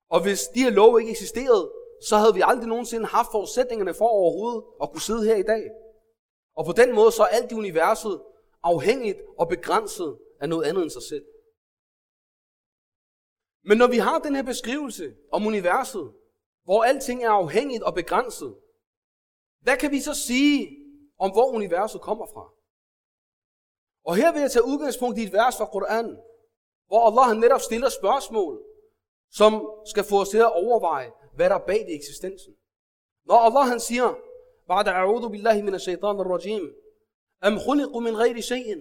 Og 0.09 0.21
hvis 0.21 0.47
de 0.47 0.63
her 0.63 0.69
love 0.69 0.99
ikke 0.99 1.11
eksisterede, 1.11 1.71
så 2.07 2.17
havde 2.17 2.33
vi 2.33 2.41
aldrig 2.45 2.67
nogensinde 2.67 3.05
haft 3.05 3.31
forudsætningerne 3.31 3.93
for 3.93 4.07
overhovedet 4.07 4.63
at 4.81 4.91
kunne 4.91 5.01
sidde 5.01 5.25
her 5.25 5.35
i 5.35 5.43
dag. 5.43 5.71
Og 6.55 6.65
på 6.65 6.71
den 6.71 6.95
måde 6.95 7.11
så 7.11 7.23
er 7.23 7.27
alt 7.27 7.51
i 7.51 7.55
universet 7.55 8.21
afhængigt 8.63 9.17
og 9.37 9.47
begrænset 9.47 10.17
af 10.39 10.49
noget 10.49 10.65
andet 10.65 10.83
end 10.83 10.89
sig 10.89 11.03
selv. 11.03 11.25
Men 13.63 13.77
når 13.77 13.87
vi 13.87 13.97
har 13.97 14.19
den 14.19 14.35
her 14.35 14.43
beskrivelse 14.43 15.15
om 15.31 15.45
universet, 15.45 16.13
hvor 16.63 16.83
alting 16.83 17.23
er 17.23 17.29
afhængigt 17.29 17.83
og 17.83 17.93
begrænset, 17.93 18.55
hvad 19.61 19.77
kan 19.77 19.91
vi 19.91 19.99
så 19.99 20.13
sige 20.13 20.77
om, 21.19 21.31
hvor 21.31 21.51
universet 21.51 22.01
kommer 22.01 22.25
fra? 22.25 22.53
Og 24.05 24.15
her 24.15 24.31
vil 24.31 24.41
jeg 24.41 24.51
tage 24.51 24.65
udgangspunkt 24.65 25.17
i 25.17 25.23
et 25.23 25.33
vers 25.33 25.57
fra 25.57 25.65
Koranen, 25.65 26.17
hvor 26.87 27.01
Allah 27.07 27.37
netop 27.37 27.61
stiller 27.61 27.89
spørgsmål, 27.89 28.63
som 29.30 29.70
skal 29.86 30.04
få 30.04 30.20
os 30.20 30.28
til 30.28 30.38
at 30.38 30.52
overveje, 30.52 31.12
hvad 31.34 31.50
der 31.50 31.56
er 31.56 31.66
bag 31.66 31.78
det 31.86 31.94
eksistensen. 31.94 32.54
Når 33.24 33.38
Allah 33.38 33.68
han 33.68 33.80
siger, 33.80 34.14
بعد 34.70 34.88
أعوذ 34.88 35.28
بالله 35.28 35.62
من 35.62 35.74
الشيطان 35.74 36.20
الرجيم 36.20 36.74
أم 37.44 37.58
خلقوا 37.58 38.00
من 38.00 38.16
غير 38.16 38.40
شيء 38.40 38.76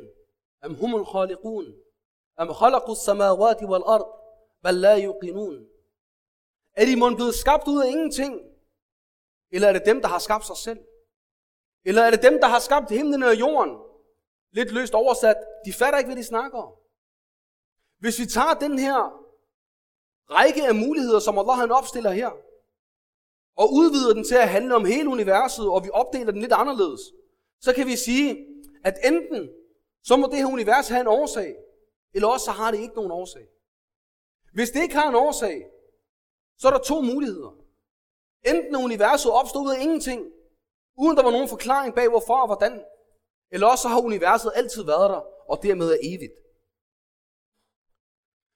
أم 0.65 0.75
هم 0.75 0.96
الخالقون 0.96 1.65
أم 2.39 2.53
خلقوا 2.53 2.91
السماوات 2.91 3.63
والأرض 3.63 4.08
بل 4.63 4.81
لا 4.81 4.93
يوقنون 4.93 5.69
Er 6.77 6.86
de 6.86 6.96
måske 6.96 7.15
blevet 7.15 7.36
skabt 7.36 7.67
ud 7.67 7.84
af 7.84 7.88
ingenting? 7.88 8.41
Eller 9.51 9.67
er 9.67 9.74
det 9.74 9.86
dem, 9.86 10.01
der 10.01 10.08
har 10.08 10.19
skabt 10.19 10.46
sig 10.46 10.58
selv? 10.58 10.79
Eller 11.86 12.01
er 12.01 12.12
det 12.12 12.24
dem, 12.24 12.39
der 12.41 12.48
har 12.48 12.60
skabt 12.60 12.89
himlen 12.89 13.24
og 13.24 13.39
jorden? 13.39 13.77
Lidt 14.51 14.72
løst 14.72 14.93
oversat, 14.93 15.38
de 15.65 15.74
fatter 15.74 15.98
ikke, 16.00 16.08
hvad 16.08 16.17
de 16.17 16.24
snakker 16.24 16.58
om. 16.58 16.74
Hvis 18.00 18.19
vi 18.19 18.25
tager 18.25 18.53
den 18.53 18.79
her 18.79 19.23
række 20.31 20.66
af 20.66 20.75
muligheder, 20.75 21.21
som 21.21 21.38
Allah 21.38 21.57
han 21.57 21.73
opstiller 21.73 22.11
her, 22.11 22.31
og 23.57 23.73
udvider 23.73 24.14
den 24.14 24.25
til 24.25 24.35
at 24.35 24.49
handle 24.49 24.75
om 24.75 24.85
hele 24.85 25.09
universet, 25.09 25.69
og 25.69 25.85
vi 25.85 25.90
opdeler 25.93 26.33
den 26.33 26.40
lidt 26.40 26.52
anderledes, 26.52 27.00
så 27.61 27.75
kan 27.75 27.87
vi 27.87 27.97
sige, 27.97 28.47
at 28.85 28.95
enten 29.04 29.51
så 30.03 30.16
må 30.16 30.27
det 30.27 30.38
her 30.38 30.46
univers 30.46 30.88
have 30.88 31.01
en 31.01 31.07
årsag, 31.07 31.57
eller 32.14 32.29
også 32.29 32.44
så 32.44 32.51
har 32.51 32.70
det 32.70 32.81
ikke 32.81 32.94
nogen 32.94 33.11
årsag. 33.11 33.46
Hvis 34.53 34.70
det 34.70 34.83
ikke 34.83 34.94
har 34.94 35.09
en 35.09 35.14
årsag, 35.14 35.66
så 36.59 36.68
er 36.68 36.72
der 36.72 36.79
to 36.79 37.01
muligheder. 37.01 37.64
Enten 38.46 38.75
er 38.75 38.85
universet 38.85 39.33
opstået 39.33 39.64
ud 39.64 39.75
af 39.75 39.83
ingenting, 39.83 40.33
uden 40.96 41.16
der 41.16 41.22
var 41.22 41.31
nogen 41.31 41.48
forklaring 41.48 41.94
bag 41.94 42.09
hvorfor 42.09 42.40
og 42.40 42.46
hvordan, 42.46 42.85
eller 43.51 43.66
også 43.66 43.83
så 43.83 43.88
har 43.88 44.01
universet 44.01 44.53
altid 44.55 44.85
været 44.85 45.11
der, 45.11 45.22
og 45.51 45.62
dermed 45.62 45.88
er 45.92 45.98
evigt. 46.03 46.33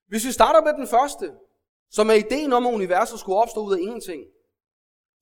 Hvis 0.07 0.27
vi 0.27 0.33
starter 0.33 0.61
med 0.61 0.73
den 0.73 0.87
første, 0.87 1.35
så 1.91 2.05
med 2.05 2.17
ideen 2.17 2.53
om, 2.53 2.67
at 2.67 2.75
universet 2.75 3.21
skulle 3.21 3.39
opstå 3.39 3.61
ud 3.61 3.75
af 3.75 3.79
ingenting, 3.79 4.23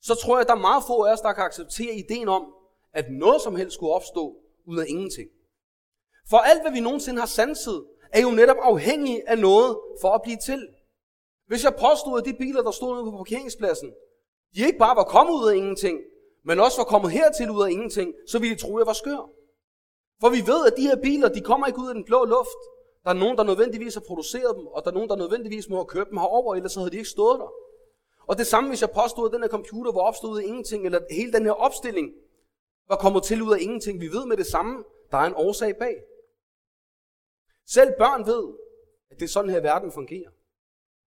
så 0.01 0.15
tror 0.15 0.37
jeg, 0.37 0.41
at 0.41 0.47
der 0.47 0.55
er 0.55 0.69
meget 0.71 0.85
få 0.87 1.05
af 1.05 1.13
os, 1.13 1.21
der 1.21 1.33
kan 1.33 1.45
acceptere 1.45 1.95
ideen 1.95 2.29
om, 2.29 2.55
at 2.93 3.05
noget 3.11 3.43
som 3.43 3.57
helst 3.57 3.75
skulle 3.75 3.93
opstå 3.93 4.37
ud 4.67 4.79
af 4.79 4.85
ingenting. 4.89 5.29
For 6.31 6.37
alt, 6.37 6.63
hvad 6.63 6.73
vi 6.73 6.81
nogensinde 6.81 7.21
har 7.21 7.27
sanset, 7.27 7.87
er 8.13 8.21
jo 8.21 8.31
netop 8.31 8.57
afhængig 8.63 9.23
af 9.27 9.39
noget 9.39 9.79
for 10.01 10.11
at 10.11 10.23
blive 10.23 10.39
til. 10.45 10.69
Hvis 11.47 11.65
jeg 11.65 11.75
påstod, 11.75 12.19
at 12.19 12.25
de 12.25 12.35
biler, 12.35 12.63
der 12.63 12.71
stod 12.71 13.03
ude 13.03 13.11
på 13.11 13.17
parkeringspladsen, 13.17 13.93
de 14.55 14.67
ikke 14.67 14.79
bare 14.79 14.97
var 14.97 15.05
kommet 15.05 15.35
ud 15.35 15.51
af 15.51 15.55
ingenting, 15.55 16.01
men 16.45 16.61
også 16.61 16.77
var 16.77 16.85
kommet 16.85 17.11
hertil 17.11 17.51
ud 17.51 17.63
af 17.63 17.71
ingenting, 17.71 18.15
så 18.29 18.39
ville 18.39 18.57
de 18.57 18.61
tro, 18.61 18.77
at 18.77 18.81
jeg 18.81 18.87
var 18.87 18.93
skør. 18.93 19.31
For 20.21 20.29
vi 20.29 20.41
ved, 20.47 20.67
at 20.67 20.77
de 20.77 20.83
her 20.83 20.97
biler, 21.03 21.29
de 21.29 21.41
kommer 21.41 21.67
ikke 21.67 21.79
ud 21.79 21.89
af 21.89 21.95
den 21.95 22.05
blå 22.05 22.25
luft. 22.25 22.63
Der 23.07 23.13
er 23.13 23.17
nogen, 23.17 23.39
der 23.39 23.45
nødvendigvis 23.45 23.95
har 23.95 24.01
produceret 24.07 24.57
dem, 24.57 24.67
og 24.67 24.85
der 24.85 24.91
er 24.91 24.95
nogen, 24.95 25.09
der 25.09 25.17
nødvendigvis 25.17 25.69
må 25.69 25.77
have 25.77 25.87
købt 25.87 26.11
dem 26.11 26.19
herover, 26.19 26.55
ellers 26.55 26.75
havde 26.75 26.91
de 26.91 26.97
ikke 26.97 27.09
stået 27.09 27.39
der. 27.39 27.53
Og 28.27 28.39
det 28.39 28.47
samme, 28.47 28.69
hvis 28.69 28.81
jeg 28.81 28.91
påstod, 28.91 29.29
at 29.29 29.33
den 29.33 29.43
her 29.43 29.49
computer 29.49 29.93
var 29.93 30.01
opstået 30.01 30.41
af 30.41 30.45
ingenting, 30.45 30.87
eller 30.87 31.01
hele 31.11 31.33
den 31.33 31.45
her 31.45 31.53
opstilling 31.53 32.13
var 32.89 32.97
kommet 32.97 33.23
til 33.23 33.43
ud 33.43 33.55
af 33.55 33.59
ingenting. 33.61 34.01
Vi 34.01 34.09
ved 34.09 34.27
med 34.27 34.37
det 34.37 34.47
samme, 34.47 34.85
der 35.11 35.19
er 35.19 35.27
en 35.27 35.35
årsag 35.37 35.77
bag. 35.77 35.97
Selv 37.67 37.93
børn 37.99 38.27
ved, 38.27 38.55
at 39.11 39.17
det 39.19 39.25
er 39.25 39.29
sådan 39.29 39.51
her 39.51 39.61
verden 39.61 39.93
fungerer. 39.93 40.31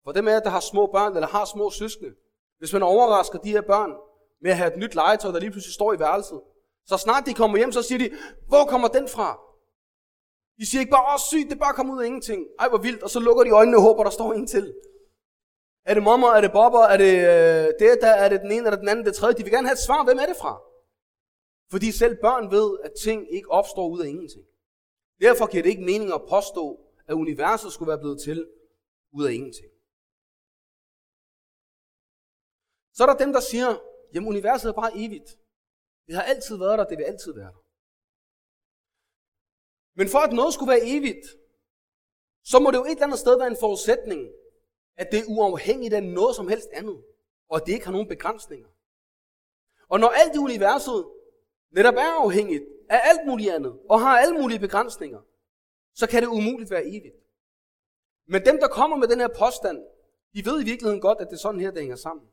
For 0.04 0.12
dem 0.12 0.28
af 0.28 0.42
der 0.42 0.50
har 0.50 0.60
små 0.60 0.86
børn, 0.86 1.16
eller 1.16 1.28
har 1.28 1.46
små 1.46 1.70
søskende, 1.70 2.12
hvis 2.58 2.74
man 2.74 2.84
overrasker 2.84 3.40
de 3.40 3.52
her 3.52 3.62
børn 3.62 3.92
med 4.42 4.52
at 4.52 4.58
have 4.58 4.74
et 4.74 4.80
nyt 4.80 4.96
legetøj, 4.96 5.32
der 5.32 5.40
lige 5.40 5.52
pludselig 5.52 5.74
står 5.74 5.94
i 5.94 6.00
værelset, 6.00 6.42
så 6.86 6.98
snart 6.98 7.26
de 7.26 7.34
kommer 7.34 7.58
hjem, 7.58 7.72
så 7.72 7.82
siger 7.82 8.00
de, 8.00 8.12
hvor 8.48 8.66
kommer 8.66 8.88
den 8.88 9.08
fra? 9.08 9.49
De 10.60 10.66
siger 10.70 10.82
ikke 10.82 10.96
bare, 10.98 11.14
åh 11.14 11.20
sygt, 11.30 11.50
det 11.52 11.60
bare 11.60 11.74
kommer 11.74 11.94
ud 11.96 12.02
af 12.02 12.06
ingenting. 12.06 12.42
Ej, 12.60 12.70
hvor 12.70 12.78
vildt. 12.78 13.04
Og 13.04 13.10
så 13.10 13.20
lukker 13.20 13.44
de 13.44 13.50
øjnene 13.60 13.78
og 13.78 13.84
håber, 13.88 14.04
der 14.04 14.12
står 14.20 14.34
en 14.34 14.48
til. 14.48 14.66
Er 15.90 15.94
det 15.94 16.04
mamma, 16.04 16.28
er 16.28 16.42
det 16.42 16.52
bobber, 16.52 16.84
er 16.94 16.98
det 16.98 17.14
øh, 17.34 17.66
det 17.80 18.02
der, 18.02 18.14
er 18.24 18.30
det 18.30 18.42
den 18.42 18.52
ene 18.52 18.66
eller 18.68 18.80
den 18.84 18.90
anden, 18.90 19.06
det 19.06 19.16
tredje? 19.16 19.38
De 19.38 19.44
vil 19.44 19.54
gerne 19.54 19.68
have 19.68 19.80
et 19.80 19.88
svar, 19.88 20.04
hvem 20.04 20.18
er 20.24 20.26
det 20.26 20.38
fra? 20.44 20.54
Fordi 21.72 21.92
selv 21.92 22.16
børn 22.26 22.52
ved, 22.52 22.68
at 22.84 22.92
ting 23.04 23.20
ikke 23.36 23.52
opstår 23.52 23.88
ud 23.94 24.00
af 24.04 24.08
ingenting. 24.08 24.46
Derfor 25.22 25.46
giver 25.52 25.64
det 25.64 25.70
ikke 25.70 25.90
mening 25.92 26.14
at 26.14 26.22
påstå, 26.30 26.66
at 27.08 27.14
universet 27.14 27.74
skulle 27.74 27.90
være 27.90 28.04
blevet 28.04 28.22
til 28.22 28.40
ud 29.18 29.26
af 29.28 29.32
ingenting. 29.32 29.70
Så 32.96 33.04
er 33.04 33.08
der 33.08 33.18
dem, 33.24 33.34
der 33.34 33.40
siger, 33.52 33.70
jamen 34.14 34.30
universet 34.30 34.70
er 34.70 34.74
bare 34.82 34.98
evigt. 35.04 35.30
Det 36.08 36.16
har 36.16 36.22
altid 36.22 36.58
været 36.58 36.80
der, 36.80 36.86
det 36.86 36.98
vil 36.98 37.04
altid 37.04 37.34
være 37.34 37.52
der. 37.56 37.62
Men 40.00 40.10
for 40.10 40.20
at 40.20 40.34
noget 40.34 40.54
skulle 40.54 40.72
være 40.72 40.86
evigt, 40.86 41.26
så 42.44 42.60
må 42.60 42.72
det 42.72 42.78
jo 42.78 42.84
et 42.84 42.92
eller 42.92 43.04
andet 43.04 43.20
sted 43.20 43.38
være 43.38 43.48
en 43.48 43.58
forudsætning, 43.60 44.22
at 44.98 45.08
det 45.12 45.20
er 45.20 45.24
uafhængigt 45.28 45.94
af 45.94 46.04
noget 46.04 46.36
som 46.36 46.48
helst 46.48 46.70
andet, 46.74 47.04
og 47.50 47.56
at 47.58 47.66
det 47.66 47.74
ikke 47.74 47.86
har 47.86 47.92
nogen 47.92 48.08
begrænsninger. 48.08 48.68
Og 49.90 50.00
når 50.00 50.08
alt 50.08 50.36
i 50.36 50.38
universet 50.38 51.06
netop 51.72 51.94
er 51.94 52.24
afhængigt 52.24 52.64
af 52.90 53.00
alt 53.04 53.28
muligt 53.28 53.52
andet, 53.52 53.80
og 53.90 54.00
har 54.00 54.20
alle 54.20 54.40
mulige 54.42 54.60
begrænsninger, 54.60 55.20
så 55.96 56.08
kan 56.08 56.22
det 56.22 56.28
umuligt 56.30 56.72
være 56.72 56.86
evigt. 56.86 57.16
Men 58.28 58.46
dem, 58.46 58.60
der 58.60 58.68
kommer 58.68 58.98
med 58.98 59.08
den 59.08 59.20
her 59.20 59.28
påstand, 59.28 59.78
de 60.34 60.46
ved 60.46 60.62
i 60.62 60.66
virkeligheden 60.66 61.02
godt, 61.02 61.22
at 61.22 61.28
det 61.28 61.34
er 61.34 61.40
sådan 61.40 61.62
her, 61.62 61.72
det 61.72 61.82
hænger 61.82 61.96
sammen. 61.96 62.26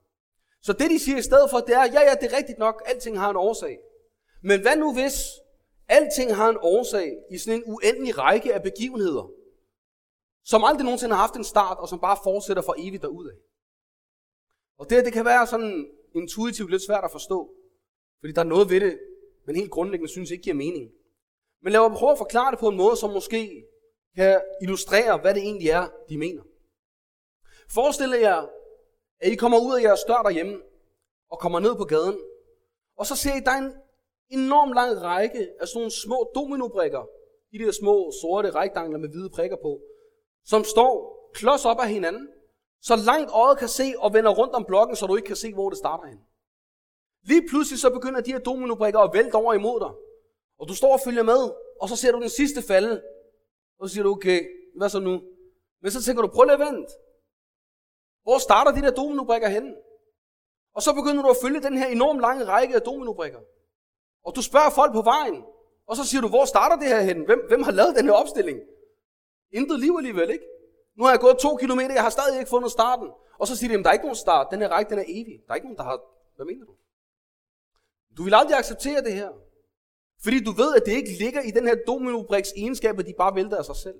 Så 0.62 0.72
det, 0.72 0.90
de 0.90 0.98
siger 0.98 1.18
i 1.18 1.22
stedet 1.22 1.50
for, 1.50 1.58
det 1.58 1.74
er, 1.74 1.84
ja, 1.84 2.00
ja, 2.08 2.14
det 2.20 2.32
er 2.32 2.36
rigtigt 2.36 2.58
nok, 2.58 2.82
alting 2.86 3.18
har 3.18 3.30
en 3.30 3.36
årsag. 3.36 3.78
Men 4.42 4.60
hvad 4.60 4.76
nu 4.76 4.94
hvis 4.94 5.22
alting 5.88 6.34
har 6.34 6.48
en 6.48 6.58
årsag 6.60 7.16
i 7.30 7.38
sådan 7.38 7.58
en 7.58 7.64
uendelig 7.66 8.18
række 8.18 8.54
af 8.54 8.62
begivenheder, 8.62 9.30
som 10.44 10.64
aldrig 10.64 10.84
nogensinde 10.84 11.14
har 11.14 11.22
haft 11.22 11.36
en 11.36 11.44
start, 11.44 11.78
og 11.78 11.88
som 11.88 12.00
bare 12.00 12.18
fortsætter 12.24 12.62
for 12.62 12.74
evigt 12.78 13.02
derudad. 13.02 13.36
Og 14.78 14.90
det, 14.90 15.04
det 15.04 15.12
kan 15.12 15.24
være 15.24 15.46
sådan 15.46 15.90
intuitivt 16.14 16.70
lidt 16.70 16.86
svært 16.86 17.04
at 17.04 17.10
forstå, 17.10 17.54
fordi 18.20 18.32
der 18.32 18.40
er 18.40 18.44
noget 18.54 18.70
ved 18.70 18.80
det, 18.80 18.98
men 19.46 19.56
helt 19.56 19.70
grundlæggende 19.70 20.12
synes 20.12 20.30
ikke 20.30 20.42
giver 20.42 20.56
mening. 20.56 20.90
Men 21.62 21.72
lad 21.72 21.80
mig 21.88 21.98
prøve 21.98 22.12
at 22.12 22.18
forklare 22.18 22.50
det 22.50 22.58
på 22.58 22.68
en 22.68 22.76
måde, 22.76 22.96
som 22.96 23.10
måske 23.10 23.64
kan 24.14 24.40
illustrere, 24.62 25.18
hvad 25.18 25.34
det 25.34 25.42
egentlig 25.42 25.68
er, 25.68 25.88
de 26.08 26.18
mener. 26.18 26.42
Forestil 27.70 28.10
jer, 28.10 28.46
at 29.20 29.32
I 29.32 29.34
kommer 29.34 29.58
ud 29.58 29.78
af 29.78 29.82
jeres 29.82 30.04
dør 30.08 30.22
derhjemme, 30.22 30.62
og 31.30 31.38
kommer 31.38 31.60
ned 31.60 31.76
på 31.76 31.84
gaden, 31.84 32.20
og 32.96 33.06
så 33.06 33.16
ser 33.16 33.34
I, 33.34 33.40
der 33.40 33.50
er 33.50 33.58
en 33.58 33.72
enorm 34.30 34.72
lang 34.72 35.02
række 35.02 35.48
af 35.60 35.68
sådan 35.68 35.78
nogle 35.78 35.90
små 35.90 36.30
dominobrikker, 36.34 37.02
de 37.52 37.58
der 37.58 37.72
små 37.72 38.12
sorte 38.20 38.50
rektangler 38.50 38.98
med 38.98 39.08
hvide 39.08 39.30
prikker 39.30 39.56
på, 39.56 39.80
som 40.44 40.64
står 40.64 41.16
klods 41.34 41.64
op 41.64 41.80
af 41.80 41.88
hinanden, 41.88 42.28
så 42.82 42.96
langt 42.96 43.30
øjet 43.30 43.58
kan 43.58 43.68
se 43.68 43.94
og 43.98 44.14
vender 44.14 44.30
rundt 44.30 44.54
om 44.54 44.64
blokken, 44.64 44.96
så 44.96 45.06
du 45.06 45.16
ikke 45.16 45.26
kan 45.26 45.36
se, 45.36 45.54
hvor 45.54 45.68
det 45.68 45.78
starter 45.78 46.06
hen. 46.06 46.20
Lige 47.22 47.48
pludselig 47.48 47.80
så 47.80 47.90
begynder 47.90 48.20
de 48.20 48.32
her 48.32 48.38
dominobrikker 48.38 49.00
at 49.00 49.14
vælte 49.14 49.34
over 49.34 49.54
imod 49.54 49.80
dig. 49.80 49.92
Og 50.58 50.68
du 50.68 50.74
står 50.74 50.92
og 50.92 51.00
følger 51.04 51.22
med, 51.22 51.42
og 51.80 51.88
så 51.88 51.96
ser 51.96 52.12
du 52.12 52.20
den 52.20 52.28
sidste 52.28 52.62
falde. 52.62 53.02
Og 53.78 53.88
så 53.88 53.94
siger 53.94 54.04
du, 54.04 54.10
okay, 54.10 54.40
hvad 54.76 54.88
så 54.88 55.00
nu? 55.00 55.22
Men 55.82 55.90
så 55.90 56.02
tænker 56.02 56.22
du, 56.22 56.28
prøv 56.28 56.44
lige 56.44 56.52
at 56.52 56.60
vente. 56.60 56.92
Hvor 58.22 58.38
starter 58.38 58.72
de 58.72 58.82
der 58.82 58.90
dominobrikker 58.90 59.48
henne? 59.48 59.74
Og 60.74 60.82
så 60.82 60.94
begynder 60.94 61.22
du 61.22 61.28
at 61.28 61.36
følge 61.42 61.60
den 61.60 61.78
her 61.78 61.86
enormt 61.86 62.20
lange 62.20 62.44
række 62.44 62.74
af 62.74 62.82
dominobrikker. 62.82 63.40
Og 64.26 64.36
du 64.36 64.42
spørger 64.42 64.70
folk 64.70 64.92
på 64.92 65.02
vejen, 65.02 65.44
og 65.86 65.96
så 65.96 66.04
siger 66.04 66.20
du, 66.20 66.28
hvor 66.28 66.44
starter 66.44 66.76
det 66.76 66.88
her 66.88 67.00
hen? 67.00 67.18
Hvem, 67.24 67.40
hvem 67.48 67.62
har 67.62 67.72
lavet 67.72 67.96
den 67.96 68.04
her 68.04 68.12
opstilling? 68.12 68.58
Intet 69.52 69.80
liv 69.80 69.94
alligevel, 69.98 70.30
ikke? 70.30 70.44
Nu 70.96 71.04
har 71.04 71.10
jeg 71.10 71.20
gået 71.20 71.38
to 71.38 71.56
kilometer, 71.56 71.94
jeg 71.94 72.02
har 72.02 72.10
stadig 72.10 72.38
ikke 72.38 72.48
fundet 72.48 72.70
starten. 72.72 73.08
Og 73.38 73.46
så 73.46 73.56
siger 73.56 73.76
de, 73.76 73.82
der 73.82 73.88
er 73.88 73.92
ikke 73.92 74.04
nogen 74.04 74.24
start, 74.26 74.46
den 74.50 74.60
her 74.60 74.68
række, 74.68 74.90
den 74.90 74.98
er 74.98 75.04
evig. 75.08 75.36
Der 75.46 75.50
er 75.52 75.54
ikke 75.54 75.66
nogen, 75.66 75.76
der 75.76 75.84
har... 75.84 76.00
Hvad 76.36 76.46
mener 76.46 76.64
du? 76.64 76.72
Du 78.16 78.22
vil 78.22 78.34
aldrig 78.34 78.58
acceptere 78.58 79.00
det 79.02 79.12
her. 79.12 79.30
Fordi 80.22 80.44
du 80.44 80.52
ved, 80.52 80.74
at 80.76 80.82
det 80.86 80.92
ikke 80.92 81.12
ligger 81.18 81.40
i 81.40 81.50
den 81.50 81.66
her 81.66 81.76
dominobriks 81.86 82.52
egenskab, 82.56 82.98
at 82.98 83.06
de 83.06 83.14
bare 83.18 83.34
vælter 83.34 83.56
af 83.56 83.64
sig 83.64 83.76
selv. 83.76 83.98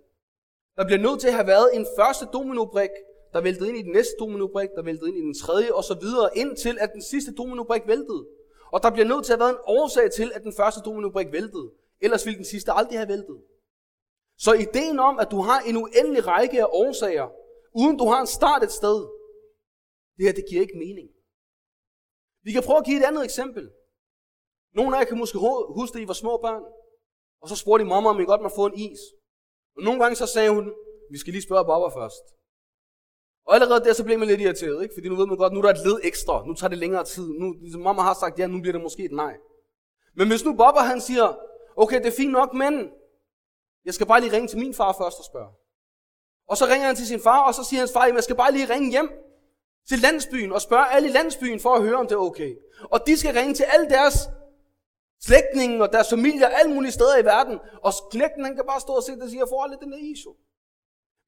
Der 0.77 0.85
bliver 0.87 1.01
nødt 1.01 1.21
til 1.21 1.29
at 1.29 1.35
have 1.35 1.47
været 1.47 1.71
en 1.75 1.87
første 1.99 2.25
dominobrik, 2.33 2.91
der 3.33 3.41
væltede 3.41 3.69
ind 3.69 3.79
i 3.79 3.83
den 3.83 3.93
næste 3.93 4.13
dominobrik, 4.21 4.69
der 4.77 4.83
væltede 4.83 5.09
ind 5.09 5.19
i 5.19 5.21
den 5.21 5.35
tredje, 5.35 5.75
og 5.75 5.85
så 5.85 5.95
videre, 5.95 6.39
indtil 6.39 6.77
at 6.81 6.93
den 6.93 7.03
sidste 7.03 7.35
dominobrik 7.35 7.83
væltede. 7.87 8.27
Og 8.73 8.83
der 8.83 8.91
bliver 8.91 9.09
nødt 9.09 9.25
til 9.27 9.33
at 9.33 9.39
være 9.39 9.51
en 9.51 9.65
årsag 9.67 10.11
til, 10.13 10.33
at 10.35 10.43
den 10.43 10.53
første 10.53 10.81
dominobrik 10.81 11.33
væltede. 11.33 11.73
Ellers 12.01 12.27
ville 12.27 12.37
den 12.37 12.45
sidste 12.45 12.73
aldrig 12.73 12.99
have 12.99 13.09
væltet. 13.09 13.43
Så 14.39 14.53
ideen 14.53 14.99
om, 14.99 15.19
at 15.19 15.31
du 15.31 15.41
har 15.41 15.61
en 15.61 15.77
uendelig 15.77 16.27
række 16.27 16.63
af 16.63 16.67
årsager, 16.71 17.29
uden 17.75 17.99
du 17.99 18.07
har 18.07 18.21
en 18.21 18.27
start 18.27 18.63
et 18.63 18.73
sted, 18.73 18.99
det 20.17 20.25
her, 20.27 20.33
det 20.33 20.45
giver 20.49 20.63
ikke 20.63 20.79
mening. 20.79 21.09
Vi 22.43 22.53
kan 22.53 22.63
prøve 22.63 22.79
at 22.79 22.85
give 22.85 22.99
et 23.01 23.05
andet 23.05 23.25
eksempel. 23.25 23.71
Nogle 24.75 24.97
af 24.97 25.01
jer 25.01 25.07
kan 25.07 25.19
måske 25.19 25.39
huske, 25.79 25.97
at 25.97 26.03
I 26.03 26.09
var 26.09 26.15
små 26.23 26.37
børn. 26.37 26.63
Og 27.43 27.49
så 27.49 27.57
spurgte 27.57 27.85
I 27.85 27.89
mamma, 27.89 28.09
om 28.09 28.21
I 28.21 28.25
godt 28.25 28.43
må 28.43 28.49
få 28.49 28.67
en 28.67 28.79
is. 28.79 29.01
Og 29.77 29.83
nogle 29.83 30.01
gange 30.03 30.17
så 30.17 30.27
sagde 30.27 30.51
hun, 30.51 30.75
vi 31.11 31.19
skal 31.19 31.33
lige 31.33 31.43
spørge 31.43 31.65
Baba 31.65 31.89
først. 32.01 32.36
Og 33.47 33.55
allerede 33.55 33.85
der 33.85 33.93
så 33.93 34.05
blev 34.05 34.19
man 34.19 34.29
lidt 34.29 34.41
irriteret, 34.41 34.83
ikke? 34.83 34.95
fordi 34.95 35.09
nu 35.09 35.17
ved 35.17 35.27
man 35.27 35.37
godt, 35.37 35.53
nu 35.53 35.59
er 35.59 35.63
der 35.63 35.71
et 35.71 35.87
led 35.87 36.01
ekstra, 36.03 36.47
nu 36.47 36.55
tager 36.55 36.69
det 36.69 36.79
længere 36.79 37.05
tid. 37.05 37.29
Nu, 37.29 37.53
ligesom 37.61 37.81
mamma 37.81 38.03
har 38.03 38.15
sagt 38.15 38.39
ja, 38.39 38.47
nu 38.47 38.61
bliver 38.61 38.73
det 38.73 38.83
måske 38.83 39.05
et 39.05 39.13
nej. 39.13 39.35
Men 40.17 40.29
hvis 40.29 40.45
nu 40.45 40.53
Bobber 40.53 40.81
han 40.81 41.01
siger, 41.01 41.37
okay, 41.77 41.99
det 41.99 42.07
er 42.07 42.17
fint 42.17 42.33
nok, 42.33 42.55
men 42.55 42.91
jeg 43.85 43.95
skal 43.95 44.07
bare 44.07 44.21
lige 44.21 44.33
ringe 44.33 44.49
til 44.49 44.59
min 44.59 44.75
far 44.75 44.93
først 44.93 45.19
og 45.19 45.25
spørge. 45.25 45.53
Og 46.49 46.57
så 46.57 46.65
ringer 46.67 46.87
han 46.87 46.97
til 46.97 47.07
sin 47.07 47.21
far, 47.21 47.47
og 47.47 47.55
så 47.55 47.65
siger 47.65 47.81
hans 47.81 47.93
far, 47.93 48.07
jeg 48.07 48.25
skal 48.25 48.37
bare 48.37 48.53
lige 48.53 48.75
ringe 48.75 48.91
hjem 48.91 49.11
til 49.89 49.99
landsbyen 49.99 50.53
og 50.53 50.61
spørge 50.61 50.93
alle 50.93 51.09
i 51.09 51.13
landsbyen 51.13 51.61
for 51.61 51.75
at 51.75 51.83
høre, 51.83 51.97
om 51.97 52.07
det 52.07 52.15
er 52.15 52.19
okay. 52.31 52.57
Og 52.91 53.07
de 53.07 53.19
skal 53.19 53.35
ringe 53.35 53.55
til 53.55 53.65
alle 53.65 53.89
deres 53.89 54.29
slægtninge 55.23 55.83
og 55.83 55.93
deres 55.93 56.11
familier 56.11 56.49
alle 56.49 56.75
mulige 56.75 56.93
steder 56.93 57.19
i 57.19 57.25
verden. 57.25 57.59
Og 57.83 57.93
knægten 58.11 58.45
han 58.45 58.55
kan 58.57 58.65
bare 58.67 58.81
stå 58.81 58.93
og 58.93 59.03
se 59.03 59.13
det 59.13 59.23
og 59.23 59.29
sige, 59.29 59.41
jeg 59.41 59.49
får 59.49 59.63
aldrig 59.63 59.81
den 59.81 59.93
der 59.93 59.99
is. 59.99 60.27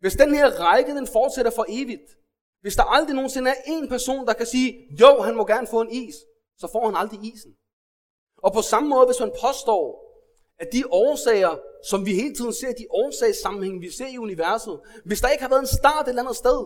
Hvis 0.01 0.15
den 0.15 0.35
her 0.35 0.47
række 0.61 0.95
den 0.95 1.07
fortsætter 1.07 1.51
for 1.51 1.67
evigt, 1.69 2.09
hvis 2.61 2.77
der 2.77 2.83
aldrig 2.83 3.15
nogensinde 3.15 3.51
er 3.51 3.61
en 3.67 3.89
person, 3.89 4.27
der 4.27 4.33
kan 4.33 4.47
sige, 4.47 4.97
jo, 5.01 5.21
han 5.21 5.37
må 5.37 5.47
gerne 5.47 5.67
få 5.67 5.81
en 5.81 5.93
is, 5.93 6.15
så 6.59 6.69
får 6.73 6.87
han 6.87 6.97
aldrig 6.97 7.21
isen. 7.33 7.57
Og 8.37 8.53
på 8.53 8.63
samme 8.63 8.89
måde, 8.89 9.07
hvis 9.07 9.21
man 9.21 9.33
påstår, 9.41 9.85
at 10.59 10.69
de 10.73 10.83
årsager, 10.91 11.55
som 11.91 12.07
vi 12.07 12.13
hele 12.15 12.35
tiden 12.35 12.53
ser, 12.53 12.73
de 12.73 12.87
årsagssammenhæng, 12.91 13.81
vi 13.81 13.91
ser 13.91 14.09
i 14.09 14.19
universet, 14.19 14.81
hvis 15.05 15.21
der 15.21 15.29
ikke 15.29 15.43
har 15.43 15.49
været 15.49 15.61
en 15.61 15.77
start 15.81 16.05
et 16.07 16.09
eller 16.09 16.23
andet 16.23 16.37
sted, 16.37 16.61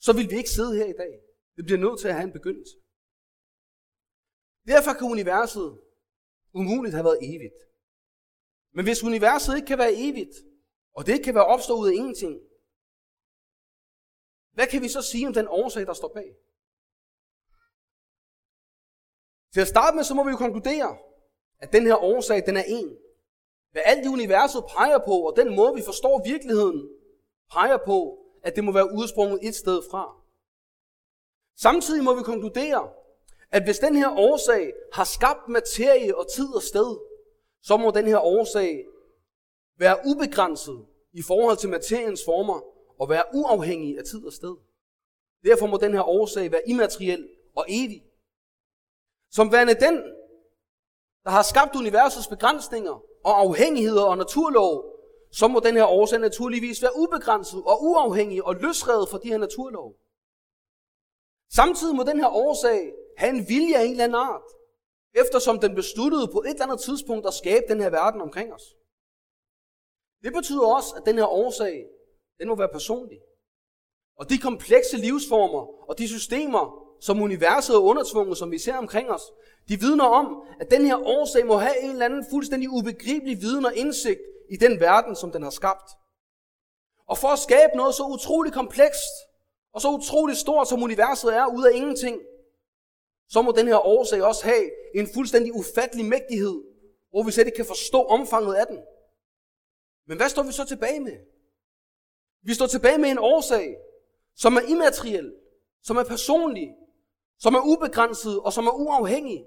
så 0.00 0.12
vil 0.12 0.30
vi 0.30 0.36
ikke 0.36 0.50
sidde 0.50 0.76
her 0.76 0.86
i 0.94 0.98
dag. 1.02 1.12
Det 1.56 1.64
bliver 1.64 1.80
nødt 1.80 2.00
til 2.00 2.08
at 2.08 2.14
have 2.14 2.24
en 2.24 2.32
begyndelse. 2.38 2.76
Derfor 4.66 4.92
kan 4.92 5.10
universet 5.16 5.78
umuligt 6.54 6.94
have 6.94 7.04
været 7.04 7.18
evigt. 7.22 7.60
Men 8.74 8.84
hvis 8.84 9.04
universet 9.10 9.56
ikke 9.56 9.66
kan 9.66 9.78
være 9.78 9.94
evigt, 9.94 10.34
og 10.96 11.06
det 11.06 11.24
kan 11.24 11.34
være 11.34 11.46
opstået 11.46 11.78
ud 11.78 11.88
af 11.88 11.94
ingenting, 11.94 12.40
hvad 14.52 14.66
kan 14.66 14.82
vi 14.82 14.88
så 14.88 15.02
sige 15.02 15.26
om 15.26 15.32
den 15.32 15.48
årsag, 15.48 15.86
der 15.86 15.92
står 15.92 16.08
bag? 16.08 16.36
Til 19.52 19.60
at 19.60 19.68
starte 19.68 19.96
med, 19.96 20.04
så 20.04 20.14
må 20.14 20.24
vi 20.24 20.30
jo 20.30 20.36
konkludere, 20.36 20.98
at 21.58 21.72
den 21.72 21.86
her 21.86 21.96
årsag, 21.96 22.46
den 22.46 22.56
er 22.56 22.62
en. 22.66 22.96
Hvad 23.70 23.82
alt 23.84 24.04
i 24.04 24.08
universet 24.08 24.64
peger 24.76 24.98
på, 24.98 25.12
og 25.12 25.36
den 25.36 25.56
måde, 25.56 25.74
vi 25.74 25.82
forstår 25.82 26.24
virkeligheden, 26.24 26.88
peger 27.50 27.78
på, 27.86 28.18
at 28.42 28.56
det 28.56 28.64
må 28.64 28.72
være 28.72 28.92
udsprunget 28.92 29.38
et 29.42 29.54
sted 29.54 29.82
fra. 29.90 30.16
Samtidig 31.56 32.04
må 32.04 32.14
vi 32.14 32.22
konkludere, 32.22 32.90
at 33.50 33.64
hvis 33.64 33.78
den 33.78 33.96
her 33.96 34.10
årsag 34.18 34.72
har 34.92 35.04
skabt 35.04 35.48
materie 35.48 36.16
og 36.16 36.26
tid 36.34 36.54
og 36.54 36.62
sted, 36.62 36.98
så 37.62 37.76
må 37.76 37.90
den 37.90 38.06
her 38.06 38.18
årsag 38.18 38.86
være 39.78 39.98
ubegrænset 40.06 40.86
i 41.12 41.22
forhold 41.22 41.56
til 41.56 41.68
materiens 41.68 42.20
former 42.24 42.60
og 43.00 43.08
være 43.08 43.24
uafhængig 43.34 43.98
af 43.98 44.04
tid 44.04 44.26
og 44.26 44.32
sted. 44.32 44.56
Derfor 45.44 45.66
må 45.66 45.76
den 45.76 45.92
her 45.92 46.08
årsag 46.08 46.52
være 46.52 46.68
immateriel 46.68 47.28
og 47.56 47.64
evig. 47.68 48.04
Som 49.30 49.52
værende 49.52 49.74
den, 49.74 50.02
der 51.24 51.30
har 51.30 51.42
skabt 51.42 51.76
universets 51.76 52.28
begrænsninger 52.28 53.02
og 53.24 53.40
afhængigheder 53.40 54.04
og 54.04 54.18
naturlov, 54.18 54.84
så 55.32 55.48
må 55.48 55.60
den 55.60 55.76
her 55.76 55.86
årsag 55.86 56.18
naturligvis 56.18 56.82
være 56.82 56.96
ubegrænset 56.96 57.62
og 57.66 57.82
uafhængig 57.82 58.44
og 58.44 58.54
løsredet 58.54 59.08
fra 59.08 59.18
de 59.18 59.28
her 59.28 59.38
naturlov. 59.38 59.94
Samtidig 61.52 61.96
må 61.96 62.02
den 62.02 62.20
her 62.20 62.28
årsag 62.28 62.92
have 63.18 63.30
en 63.36 63.48
vilje 63.48 63.76
af 63.76 63.84
en 63.84 63.90
eller 63.90 64.04
anden 64.04 64.14
art, 64.14 64.42
eftersom 65.14 65.58
den 65.60 65.74
besluttede 65.74 66.28
på 66.32 66.42
et 66.42 66.50
eller 66.50 66.66
andet 66.66 66.80
tidspunkt 66.80 67.26
at 67.26 67.34
skabe 67.34 67.64
den 67.68 67.80
her 67.80 67.90
verden 67.90 68.20
omkring 68.20 68.54
os. 68.54 68.76
Det 70.22 70.32
betyder 70.32 70.66
også, 70.66 70.94
at 70.96 71.02
den 71.06 71.18
her 71.18 71.26
årsag, 71.26 71.86
den 72.38 72.48
må 72.48 72.54
være 72.54 72.68
personlig. 72.68 73.18
Og 74.18 74.30
de 74.30 74.38
komplekse 74.38 74.96
livsformer 74.96 75.88
og 75.88 75.98
de 75.98 76.08
systemer, 76.08 76.82
som 77.00 77.22
universet 77.22 77.74
er 77.74 77.80
undertvunget, 77.80 78.38
som 78.38 78.50
vi 78.50 78.58
ser 78.58 78.76
omkring 78.76 79.10
os, 79.10 79.22
de 79.68 79.80
vidner 79.80 80.04
om, 80.04 80.42
at 80.60 80.70
den 80.70 80.86
her 80.86 80.96
årsag 80.96 81.46
må 81.46 81.56
have 81.56 81.82
en 81.82 81.90
eller 81.90 82.04
anden 82.04 82.24
fuldstændig 82.30 82.70
ubegribelig 82.70 83.40
viden 83.40 83.66
og 83.66 83.74
indsigt 83.76 84.20
i 84.50 84.56
den 84.56 84.80
verden, 84.80 85.16
som 85.16 85.32
den 85.32 85.42
har 85.42 85.50
skabt. 85.50 85.90
Og 87.08 87.18
for 87.18 87.28
at 87.28 87.38
skabe 87.38 87.76
noget 87.76 87.94
så 87.94 88.02
utroligt 88.02 88.54
komplekst 88.54 89.14
og 89.72 89.80
så 89.80 89.88
utroligt 89.90 90.38
stort, 90.38 90.68
som 90.68 90.82
universet 90.82 91.34
er, 91.34 91.46
ud 91.46 91.64
af 91.64 91.70
ingenting, 91.74 92.20
så 93.28 93.42
må 93.42 93.52
den 93.52 93.68
her 93.68 93.86
årsag 93.86 94.22
også 94.22 94.44
have 94.44 94.70
en 94.94 95.08
fuldstændig 95.14 95.54
ufattelig 95.54 96.04
mægtighed, 96.04 96.62
hvor 97.10 97.22
vi 97.22 97.32
slet 97.32 97.46
ikke 97.46 97.56
kan 97.56 97.64
forstå 97.64 98.02
omfanget 98.02 98.54
af 98.54 98.66
den. 98.66 98.78
Men 100.06 100.16
hvad 100.16 100.28
står 100.28 100.42
vi 100.42 100.52
så 100.52 100.64
tilbage 100.64 101.00
med? 101.00 101.18
Vi 102.42 102.54
står 102.54 102.66
tilbage 102.66 102.98
med 102.98 103.10
en 103.10 103.18
årsag, 103.18 103.76
som 104.34 104.56
er 104.56 104.60
immateriel, 104.60 105.34
som 105.82 105.96
er 105.96 106.04
personlig, 106.04 106.68
som 107.38 107.54
er 107.54 107.62
ubegrænset 107.72 108.40
og 108.40 108.52
som 108.52 108.66
er 108.66 108.72
uafhængig, 108.72 109.46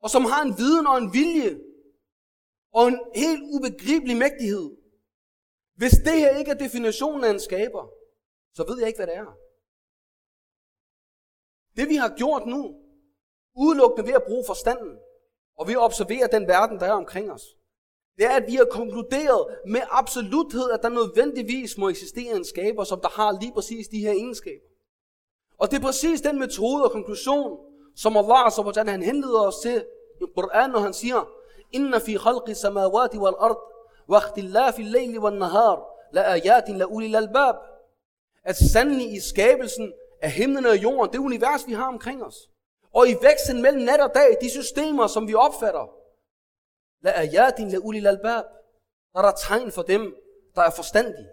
og 0.00 0.10
som 0.10 0.24
har 0.24 0.42
en 0.42 0.58
viden 0.58 0.86
og 0.86 0.98
en 0.98 1.12
vilje 1.12 1.60
og 2.72 2.88
en 2.88 3.00
helt 3.14 3.42
ubegribelig 3.54 4.16
mægtighed. 4.16 4.76
Hvis 5.74 5.92
det 5.92 6.18
her 6.22 6.36
ikke 6.36 6.50
er 6.50 6.54
definitionen 6.54 7.24
af 7.24 7.30
en 7.30 7.40
skaber, 7.40 7.88
så 8.52 8.64
ved 8.68 8.78
jeg 8.78 8.88
ikke, 8.88 8.98
hvad 8.98 9.06
det 9.06 9.16
er. 9.16 9.38
Det 11.76 11.88
vi 11.88 11.96
har 11.96 12.16
gjort 12.16 12.46
nu, 12.46 12.80
udelukkende 13.56 14.06
ved 14.08 14.14
at 14.14 14.24
bruge 14.26 14.44
forstanden, 14.46 14.98
og 15.56 15.66
ved 15.66 15.74
at 15.74 15.80
observere 15.80 16.28
den 16.32 16.46
verden, 16.46 16.80
der 16.80 16.86
er 16.86 16.92
omkring 16.92 17.32
os, 17.32 17.56
det 18.16 18.24
er, 18.26 18.30
at 18.30 18.44
vi 18.46 18.54
har 18.54 18.66
konkluderet 18.70 19.46
med 19.66 19.80
absoluthed, 19.90 20.70
at 20.70 20.82
der 20.82 20.88
nødvendigvis 20.88 21.78
må 21.78 21.88
eksistere 21.88 22.36
en 22.36 22.44
skaber, 22.44 22.84
som 22.84 23.00
der 23.00 23.08
har 23.08 23.38
lige 23.40 23.52
præcis 23.52 23.88
de 23.88 23.98
her 23.98 24.10
egenskaber. 24.10 24.66
Og 25.58 25.70
det 25.70 25.76
er 25.76 25.80
præcis 25.80 26.20
den 26.20 26.38
metode 26.38 26.84
og 26.84 26.90
konklusion, 26.90 27.58
som 27.96 28.16
Allah 28.16 28.52
subhanahu 28.52 28.90
han 28.90 29.02
henleder 29.02 29.40
os 29.40 29.56
til 29.56 29.84
i 30.20 30.24
Quran, 30.38 30.70
når 30.70 30.78
han 30.78 30.92
siger, 30.92 31.28
Inna 31.72 31.98
fi 31.98 32.14
khalqi 32.16 32.54
samawati 32.54 33.18
wal 33.18 33.34
ard, 33.38 33.58
wa 34.08 34.18
ikhtilafi 34.18 34.82
al-layli 34.82 35.18
wal 35.18 35.38
nahar, 35.38 35.86
la 36.12 36.22
ayatin 36.22 36.78
la 36.78 36.84
ulil 36.84 37.16
albab. 37.16 37.54
At 38.44 38.56
sandelig 38.56 39.12
i 39.12 39.20
skabelsen 39.20 39.92
af 40.22 40.30
himlen 40.30 40.66
og 40.66 40.82
jorden, 40.82 41.12
det 41.12 41.18
univers, 41.18 41.66
vi 41.66 41.72
har 41.72 41.88
omkring 41.88 42.24
os. 42.24 42.50
Og 42.94 43.08
i 43.08 43.14
væksten 43.22 43.62
mellem 43.62 43.82
nat 43.82 44.00
og 44.00 44.10
dag, 44.14 44.36
de 44.40 44.50
systemer, 44.50 45.06
som 45.06 45.28
vi 45.28 45.34
opfatter. 45.34 46.03
La 47.04 47.10
ayatin 47.10 47.68
la 47.70 47.78
ulil 47.78 48.06
albab. 48.06 48.44
Der 49.12 49.18
er 49.20 49.26
der 49.28 49.36
tegn 49.48 49.72
for 49.72 49.82
dem, 49.82 50.02
der 50.54 50.62
er 50.62 50.70
forstandige. 50.80 51.30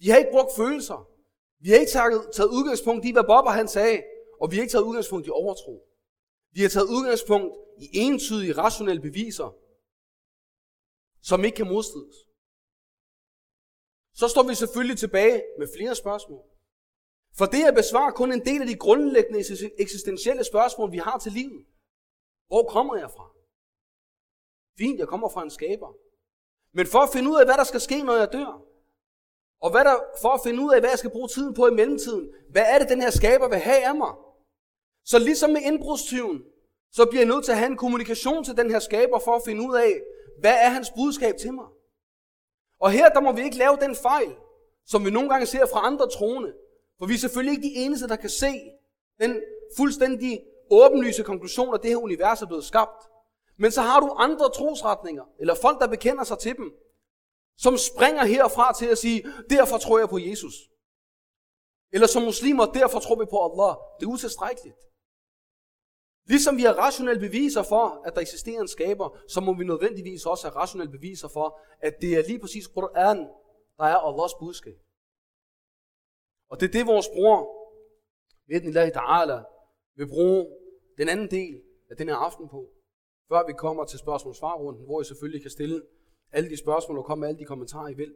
Vi 0.00 0.08
har 0.08 0.16
ikke 0.16 0.30
brugt 0.36 0.52
følelser. 0.56 1.00
Vi 1.62 1.68
har 1.70 1.76
ikke 1.76 1.92
taget, 1.92 2.30
taget 2.36 2.50
udgangspunkt 2.50 3.04
i, 3.04 3.12
hvad 3.12 3.24
Bobber 3.24 3.50
han 3.50 3.68
sagde, 3.68 4.02
og 4.40 4.50
vi 4.50 4.56
har 4.56 4.62
ikke 4.62 4.72
taget 4.72 4.84
udgangspunkt 4.84 5.26
i 5.26 5.30
overtro. 5.30 5.74
Vi 6.52 6.60
har 6.62 6.68
taget 6.68 6.88
udgangspunkt 6.96 7.52
i 7.84 7.86
entydige 7.92 8.52
rationelle 8.52 9.02
beviser, 9.02 9.48
som 11.22 11.44
ikke 11.44 11.56
kan 11.56 11.68
modstrides. 11.68 12.16
Så 14.14 14.28
står 14.28 14.42
vi 14.48 14.54
selvfølgelig 14.54 14.98
tilbage 14.98 15.42
med 15.58 15.68
flere 15.76 15.94
spørgsmål. 15.94 16.44
For 17.38 17.46
det 17.46 17.64
at 17.64 17.74
besvare 17.74 18.12
kun 18.12 18.32
en 18.32 18.44
del 18.44 18.60
af 18.62 18.68
de 18.68 18.76
grundlæggende 18.76 19.40
eksistentielle 19.78 20.44
spørgsmål, 20.44 20.92
vi 20.92 20.98
har 20.98 21.18
til 21.18 21.32
livet. 21.32 21.66
Hvor 22.46 22.64
kommer 22.74 22.96
jeg 22.96 23.10
fra? 23.10 23.37
Fint, 24.78 24.98
jeg 24.98 25.08
kommer 25.08 25.28
fra 25.28 25.42
en 25.42 25.50
skaber. 25.50 25.88
Men 26.74 26.86
for 26.86 26.98
at 26.98 27.08
finde 27.12 27.30
ud 27.30 27.36
af, 27.36 27.44
hvad 27.44 27.54
der 27.54 27.64
skal 27.64 27.80
ske, 27.80 28.02
når 28.02 28.16
jeg 28.16 28.32
dør, 28.32 28.62
og 29.60 29.70
hvad 29.70 29.84
der, 29.84 29.96
for 30.22 30.28
at 30.28 30.40
finde 30.44 30.62
ud 30.62 30.72
af, 30.74 30.80
hvad 30.80 30.90
jeg 30.90 30.98
skal 30.98 31.10
bruge 31.10 31.28
tiden 31.28 31.54
på 31.54 31.66
i 31.66 31.74
mellemtiden, 31.74 32.30
hvad 32.50 32.64
er 32.66 32.78
det, 32.78 32.88
den 32.88 33.02
her 33.02 33.10
skaber 33.10 33.48
vil 33.48 33.58
have 33.58 33.84
af 33.84 33.94
mig? 33.94 34.12
Så 35.04 35.18
ligesom 35.18 35.50
med 35.50 35.60
indbrudstyven, 35.62 36.42
så 36.92 37.06
bliver 37.06 37.22
jeg 37.22 37.28
nødt 37.32 37.44
til 37.44 37.52
at 37.52 37.58
have 37.58 37.70
en 37.70 37.76
kommunikation 37.76 38.44
til 38.44 38.56
den 38.56 38.70
her 38.70 38.78
skaber 38.78 39.18
for 39.18 39.34
at 39.36 39.42
finde 39.44 39.68
ud 39.68 39.76
af, 39.76 40.00
hvad 40.40 40.54
er 40.54 40.68
hans 40.68 40.90
budskab 40.96 41.36
til 41.36 41.54
mig? 41.54 41.66
Og 42.80 42.90
her 42.90 43.08
der 43.08 43.20
må 43.20 43.32
vi 43.32 43.42
ikke 43.42 43.56
lave 43.56 43.76
den 43.80 43.96
fejl, 43.96 44.36
som 44.86 45.04
vi 45.04 45.10
nogle 45.10 45.28
gange 45.28 45.46
ser 45.46 45.66
fra 45.66 45.86
andre 45.86 46.08
troende. 46.10 46.52
For 46.98 47.06
vi 47.06 47.14
er 47.14 47.18
selvfølgelig 47.18 47.56
ikke 47.56 47.68
de 47.68 47.74
eneste, 47.74 48.08
der 48.08 48.16
kan 48.16 48.30
se 48.30 48.52
den 49.20 49.42
fuldstændig 49.76 50.42
åbenlyse 50.70 51.22
konklusion, 51.22 51.74
at 51.74 51.82
det 51.82 51.90
her 51.90 51.96
univers 51.96 52.42
er 52.42 52.46
blevet 52.46 52.64
skabt. 52.64 53.08
Men 53.58 53.72
så 53.72 53.82
har 53.82 54.00
du 54.00 54.06
andre 54.06 54.50
trosretninger, 54.50 55.24
eller 55.40 55.54
folk, 55.54 55.80
der 55.80 55.86
bekender 55.86 56.24
sig 56.24 56.38
til 56.38 56.56
dem, 56.56 56.72
som 57.56 57.76
springer 57.76 58.24
herfra 58.24 58.72
til 58.72 58.86
at 58.86 58.98
sige, 58.98 59.24
derfor 59.50 59.78
tror 59.78 59.98
jeg 59.98 60.08
på 60.08 60.18
Jesus. 60.18 60.54
Eller 61.92 62.06
som 62.06 62.22
muslimer, 62.22 62.66
derfor 62.66 62.98
tror 62.98 63.18
vi 63.18 63.24
på 63.30 63.38
Allah. 63.44 63.76
Det 64.00 64.06
er 64.06 64.10
utilstrækkeligt. 64.10 64.76
Ligesom 66.24 66.56
vi 66.56 66.62
har 66.62 66.72
rationelle 66.72 67.20
beviser 67.20 67.62
for, 67.62 68.02
at 68.06 68.14
der 68.14 68.20
eksisterer 68.20 68.60
en 68.60 68.68
skaber, 68.68 69.18
så 69.28 69.40
må 69.40 69.54
vi 69.54 69.64
nødvendigvis 69.64 70.26
også 70.26 70.48
have 70.48 70.56
rationelle 70.56 70.92
beviser 70.92 71.28
for, 71.28 71.60
at 71.80 71.94
det 72.00 72.12
er 72.18 72.22
lige 72.26 72.38
præcis 72.38 72.66
Quran, 72.66 73.18
der 73.76 73.84
er 73.84 73.96
Allahs 74.08 74.34
budskab. 74.40 74.78
Og 76.50 76.60
det 76.60 76.68
er 76.68 76.72
det, 76.72 76.86
vores 76.86 77.08
bror, 77.08 77.38
Vednillahi 78.46 78.90
Ta'ala, 78.90 79.38
vil 79.96 80.08
bruge 80.08 80.46
den 80.98 81.08
anden 81.08 81.30
del 81.30 81.62
af 81.90 81.96
den 81.96 82.08
her 82.08 82.16
aften 82.16 82.48
på, 82.48 82.70
før 83.28 83.46
vi 83.46 83.52
kommer 83.52 83.84
til 83.84 83.98
spørgsmål-svarrunden, 83.98 84.84
hvor 84.84 85.00
I 85.00 85.04
selvfølgelig 85.04 85.42
kan 85.42 85.50
stille 85.50 85.82
alle 86.32 86.50
de 86.50 86.56
spørgsmål 86.56 86.98
og 86.98 87.04
komme 87.04 87.20
med 87.20 87.28
alle 87.28 87.38
de 87.38 87.44
kommentarer, 87.44 87.88
I 87.88 87.94
vil. 87.94 88.14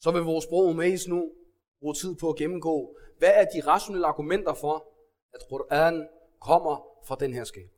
Så 0.00 0.10
vil 0.10 0.22
vores 0.22 0.46
bror 0.46 0.70
Umays 0.70 1.08
nu 1.08 1.32
bruge 1.80 1.94
tid 1.94 2.14
på 2.16 2.30
at 2.30 2.36
gennemgå, 2.36 2.98
hvad 3.18 3.30
er 3.34 3.44
de 3.44 3.60
rationelle 3.66 4.06
argumenter 4.06 4.54
for, 4.54 4.88
at 5.34 5.40
Quran 5.48 6.08
kommer 6.40 6.86
fra 7.06 7.16
den 7.20 7.34
her 7.34 7.44
skab. 7.44 7.73